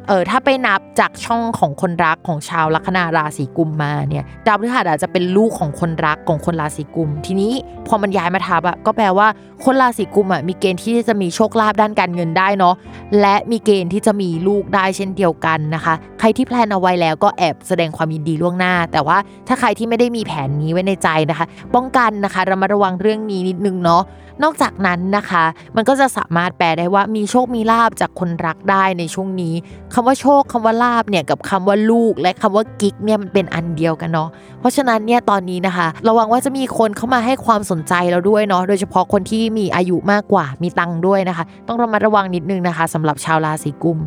[0.08, 7.52] เออถ้าไปนับจากช่องของคนรักของชาวลัคนาราศีกุมมาเนี่ยดาวพฤหัสอาจจะเป็นลูกของคนรักของคนราศีกุม ทีนี้
[7.86, 9.28] พอมันย้ายมาทับอะก็แปลว่า
[9.64, 12.74] คนราศีกุมอะมีเกณฑ์ที่จะมีโชคลาภด้านการเงินได้เนาะ
[13.20, 24.02] และมีเกณฑ์ที่จะมีลูกได้เช่นเดียวกันนะคะ ใครที่แพลนเอาไว้แล้วก็แอบแสดงความยินดีล่วงหน้า แต่ว่าถ้าใครที่ไม่ได้มีแผนนี้ไว้ในใจนะคะ ป้องกันนะคะระมัดระวังเรื่องนี้นิดนึงเนาะ
[24.42, 25.44] นอกจากนั้นนะคะ
[25.76, 29.54] มันก็จะสามารถแปลได้ว่ามีโชคมีลาบจากคนรักได้ในช่วงนี้
[29.94, 34.28] คำว่าโชคคำว่าลาบเนี่ยกับคำว่าลูกและคำว่ากิ๊กเนี่ยมันเป็นอันเดียวกันเนาะ
[34.60, 43.98] เพราะฉะนั้นเนี่ยตอนนี้นะคะ ระวังว่าจะมีคนเข้ามาให้ความสนใจเราด้วยเนาะโดยเฉพาะคนที่มีอายุมากกว่ามีตังค์ด้วยนะคะ ต้องระมัดระวังนิดนึงนะคะสำหรับชาวราศีกุม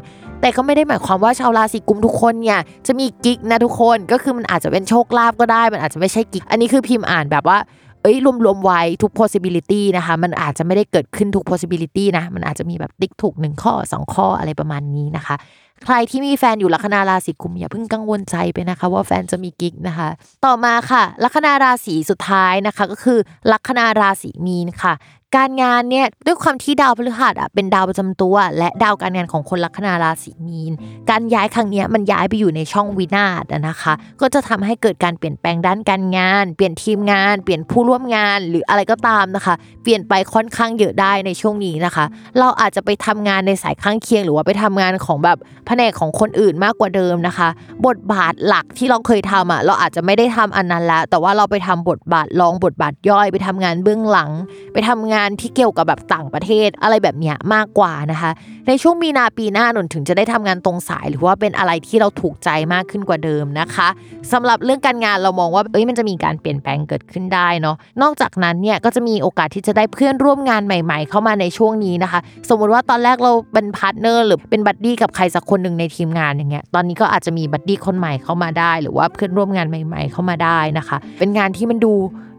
[0.42, 7.58] แต่ก็ไม่ได้หมายความว่าชาวราศีกุมทุกคนเนี่ยจะมีกิ๊กนะทุกคนก็คือมันอาจจะเป็นโชคลาภก็ได้ มันอาจจะไม่ใช่กิ๊กอันนี้คือพิมพ์อ่านแบบว่า
[8.06, 15.36] เอ้ยรวมๆไว้ทุก possibility นะคะ มันอาจจะไม่ได้เกิดขึ้นทุก possibility นะ มันอาจจะมีแบบติ๊กถูกหนึ่งข้อ2ข้ออะไรประมาณนี้นะคะ
[15.84, 20.08] ใครที่มีแฟนอยู่ลัคนาราศีกุมอย่าเพิ่งกังวลใจไปนะคะ ว่าแฟนจะมีกิ๊กนะคะ
[20.46, 23.20] ต่อมาค่ะ ลัคนาราศีสุดท้ายนะคะ ก็คือ
[23.52, 24.94] ลัคนาราศีมีนค่ะ
[25.38, 30.74] การงานเนี่ยด้วยความที่ดาวพฤหัสอะเป็นดาวประจำตัว และดาวการงานของคนลัคนาราศีมีน
[31.10, 42.06] การย้ายครั้งนี้มันย้ายไปอยู่ในช่องวินาศนะคะ ก็จะทำให้เกิดการเปลี่ยนแปลงด้านการงาน เปลี่ยนทีมงาน เปลี่ยนผู้ร่วมงาน หรืออะไรก็ตามนะคะ เปลี่ยนไปค่อนข้างเยอะได้ในช่วงนี้นะคะ
[42.40, 47.50] เราอาจจะไปทำงานในสายข้างเคียง หรือว่าไปทำงานของแบบแผนกของคนอื่นมากกว่าเดิมนะคะ
[47.86, 54.32] บทบาทหลักที่เราเคยทำอะเราอาจจะไม่ได้ทำอันนั้นแล้วแต่ว่าเราไปทำบทบาทรองบทบาทย่อย ไปทำงานเบื้องหลัง
[54.74, 58.32] ไปทำงานที่เกี่ยวกับแบบต่างประเทศอะไรแบบนี้มากกว่านะคะ
[58.68, 63.88] ในช่วงมีนาปีหน้านู่นถึงจะได้ทำงานตรงสาย หรือว่าเป็นอะไรที่เราถูกใจมากขึ้นกว่าเดิมนะคะ
[64.32, 72.20] สำหรับเรื่องการงานเรามองว่าเอ้ยมันจะมีการเปลี่ยนแปลงเกิดขึ้นได้เนาะนอกจากนั้นเนี่ยก็จะมีโอกาสที่จะได้เพื่อนร่วมงานใหม่ ๆ เข้ามาในช่วงนี้นะคะ
[72.50, 81.94] สมมุติว่าตอนแรกเราเป็น partner หรือเป็น buddy กับใครสักคนหนึ่งในทีมงานอย่างเงี้ยตอนนี้ก็อาจจะมี buddy คนใหม่เข้ามาได้ หรือว่าเพื่อนร่วมงานใหม่ ๆ เข้ามาได้นะคะ เป็นงานที่มันดู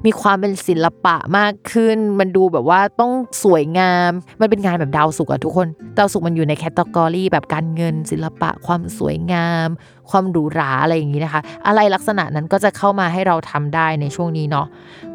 [0.07, 3.13] มีความเป็นศิลปะมากขึ้น มันดูแบบว่าต้อง
[3.45, 5.67] สวยงาม มันเป็นงานแบบดาวสุกอะทุกคน
[5.99, 9.69] ดาวสุกมันอยู่ในแคตตากรีแบบการเงินศิลปะความสวยงาม
[10.11, 14.67] ความหรูหราอะไรอย่างนี้นะคะ อะไรลักษณะนั้นก็จะเข้ามาให้เราทำได้ในช่วงนี้เนาะ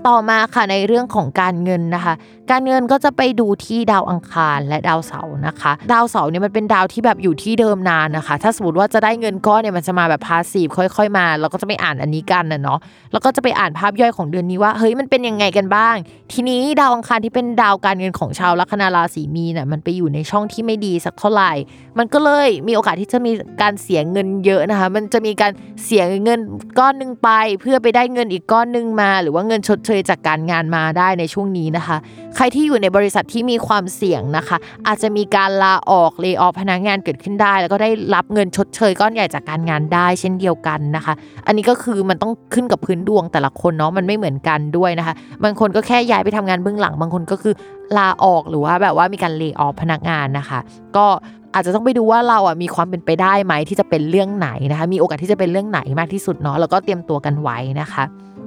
[0.08, 2.14] ต่อมาค่ะในเรื่องของการเงินนะคะ
[2.52, 12.80] การเงินก็จะไปดูที่ดาวอังคารและดาวเสาร์นะคะ ดาวเสาร์เนี่ยมันเป็นดาวที่แบบอยู่ที่เดิมนานนะคะ ถ้าสมมติว่าจะได้เงินก้อนเนี่ยมันจะมาแบบพาสีฟค่อย ๆ มาเราก็จะไปอ่านอันนี้กันนะเนาะ
[13.12, 15.96] แล้วก็จะไปอ่านภาพย่อยของเดือนนี้ว่าเฮ้ยมันเป็นยังไงกันบ้าง
[16.34, 21.52] ทีนี้ดาวอังคารที่เป็นดาวการเงินของชาวลัคนาราศีมีนะ่ะมันไปอยู่ในช่องที่ไม่ดีสักเท่าไหร่
[21.98, 25.52] มันก็เลยมีโอกาสที่จะมีการเสียเงินเยอะนะคะ มันจะมีการ
[25.86, 26.40] เสียเงิน
[26.80, 27.30] ก้อนหนึ่งไป
[27.62, 31.98] เพื่อไปได้เงินอีกก้อนหนึ่งมา หรือว่าเงินชดเชยจากการงานมาได้ในช่วงนี้นะคะ
[32.36, 34.58] ใครที่อยู่ในบริษัทที่มีความเสี่ยงนะคะ
[34.88, 41.14] อาจจะมีการลาออกเล y off พนักงานเกิดขึ้นได้ แล้วก็ได้รับเงินชดเชยก้อนใหญ่จากการงานได้เช่นเดียวกันนะคะ
[41.48, 45.14] อันนี้ก็คือมันต้องขึ้นกับพื้นดวงแต่ละคนเนาะมันไม่เหมือนกันด้วยนะคะ
[45.44, 47.54] บางคนก็แค่ย้ายไปทำงานเบื้องหลัง บางคนก็คือ
[47.98, 50.60] ลาออกหรือว่าแบบว่ามีการเล y off พนักงานนะคะ
[50.98, 51.06] ก็
[51.54, 58.04] อาจจะต้องไปดูว่าเราอะมีความเป็นไปได้ไหมที่จะเป็นเรื่องไหนนะคะ มีโอกาสที่จะเป็นเรื่องไหนมากที่สุดเนาะแล้วก็เตรียมตัวกันไว้นะคะ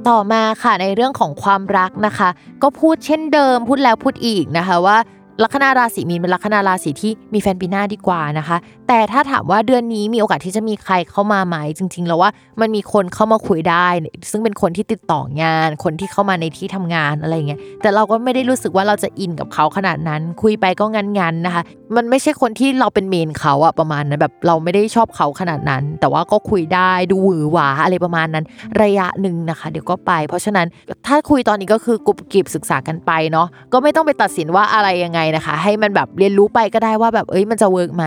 [0.08, 2.28] ต่อมาค่ะในเรื่องของความรักนะคะ
[2.62, 4.98] ก็พูดเช่นเดิมพูดแล้วพูดอีกนะคะว่า
[5.42, 8.56] ลัคนาราศีมีนเป็นลัคนาราศีที่มีแฟนปีหน้าดีกว่านะคะ
[8.88, 12.30] แต่ถ้าถามว่าเดือนนี้มีโอกาสที่จะมีใครเข้ามาไหมจริง ๆ แล้วว่า
[12.60, 13.86] มันมีคนเข้ามาคุยได้
[14.30, 21.62] ซึ่งเป็นคนที่ติดต่องาน คนที่เข้ามาในที่ทำงานอะไรเงี้ยแต่เราก็ไม่ได้รู้สึกว่าเราจะอินกับเขาขนาดนั้น คุยไปก็งั้นๆนะคะ
[21.96, 28.44] มันไม่ใช่คนที่เราเป็น main เขาอะประมาณนั้นแบบเราไม่ได้ชอบเขาขนาดนั้น แต่ว่าก็คุยได้ดูหวือหวาอะไรประมาณนั้น
[28.82, 30.66] ระยะหนึ่งนะคะ เดี๋ยวก็ไป เพราะฉะนั้น
[31.06, 38.04] ถ้าคุยตอนนี้ก็คือกรุบกริบศึกษากันไปเนาะก็ไม่ต้องไปตัดสินว่าอะไรยังไงนะคะ ให้มันแบบเรียนรู้ไปก็ได้ว่าแบบเอ้ยมันจะ work ไหม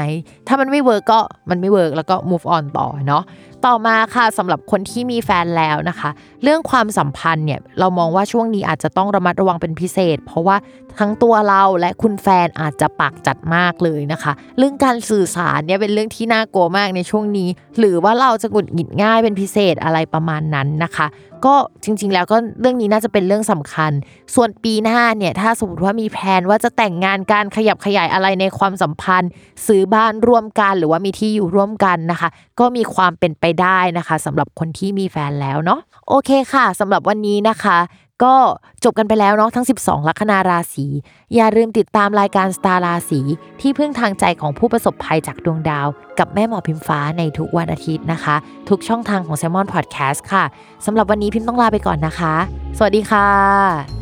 [0.47, 3.23] ถ้ามันไม่ work ก็มันไม่ work แล้วก็ move on ต่อเนาะ
[3.65, 6.09] ต่อมาค่ะสำหรับคนที่มีแฟนแล้วนะคะ
[6.43, 10.57] เรื่องความสัมพันธ์เนี่ยเรามองว่าช่วงนี้อาจจะต้องระมัดระวังเป็นพิเศษ เพราะว่า
[10.99, 17.49] ทั้งตัวเราและคุณแฟนอาจจะปากจัดมากเลยนะคะ เรื่องการสื่อสารเนี่ยเป็นเรื่องที่น่ากลัวมากในช่วงนี้
[17.79, 21.07] หรือว่าเราจะหงุดหงิดง่ายเป็นพิเศษอะไรประมาณนั้นนะคะ
[21.45, 23.91] ก็จริง ๆ แล้วก็เรื่องนี้น่าจะเป็นเรื่องสำคัญ
[24.35, 29.29] ส่วนปีหน้าเนี่ยถ้าสมมติว่ามีแผนว่าจะแต่งงานการขยับขยายอะไรในความสัมพันธ์
[29.67, 32.29] ซื้อบ้านร่วมกันหรือว่ามีที่อยู่ร่วมกันนะคะ
[32.59, 35.79] ก็มีความเป็นไปได้นะคะสำหรับคนที่มีแฟนแล้วเนาะ
[36.09, 37.77] โอเคค่ะสำหรับวันนี้นะคะ
[38.23, 38.35] ก็
[38.83, 40.85] จบกันไปแล้วเนาะทั้ง 12 ลัคนาราศี
[41.35, 43.21] อย่าลืมติดตามรายการสตาร์ราศี
[43.61, 45.87] ที่พึ่งทางใจของผู้ประสบภัยจากดวงดาว
[46.19, 48.35] กับแม่หมอพิมฟ้าในทุกวันอาทิตย์นะคะ
[48.69, 50.43] ทุกช่องทางของ s ซ l m o n Podcast ค่ะ
[50.85, 52.35] สำหรับวันนี้พิมพ์ต้องลาไปก่อนนะคะ
[52.77, 53.96] สวัสดีค่ะ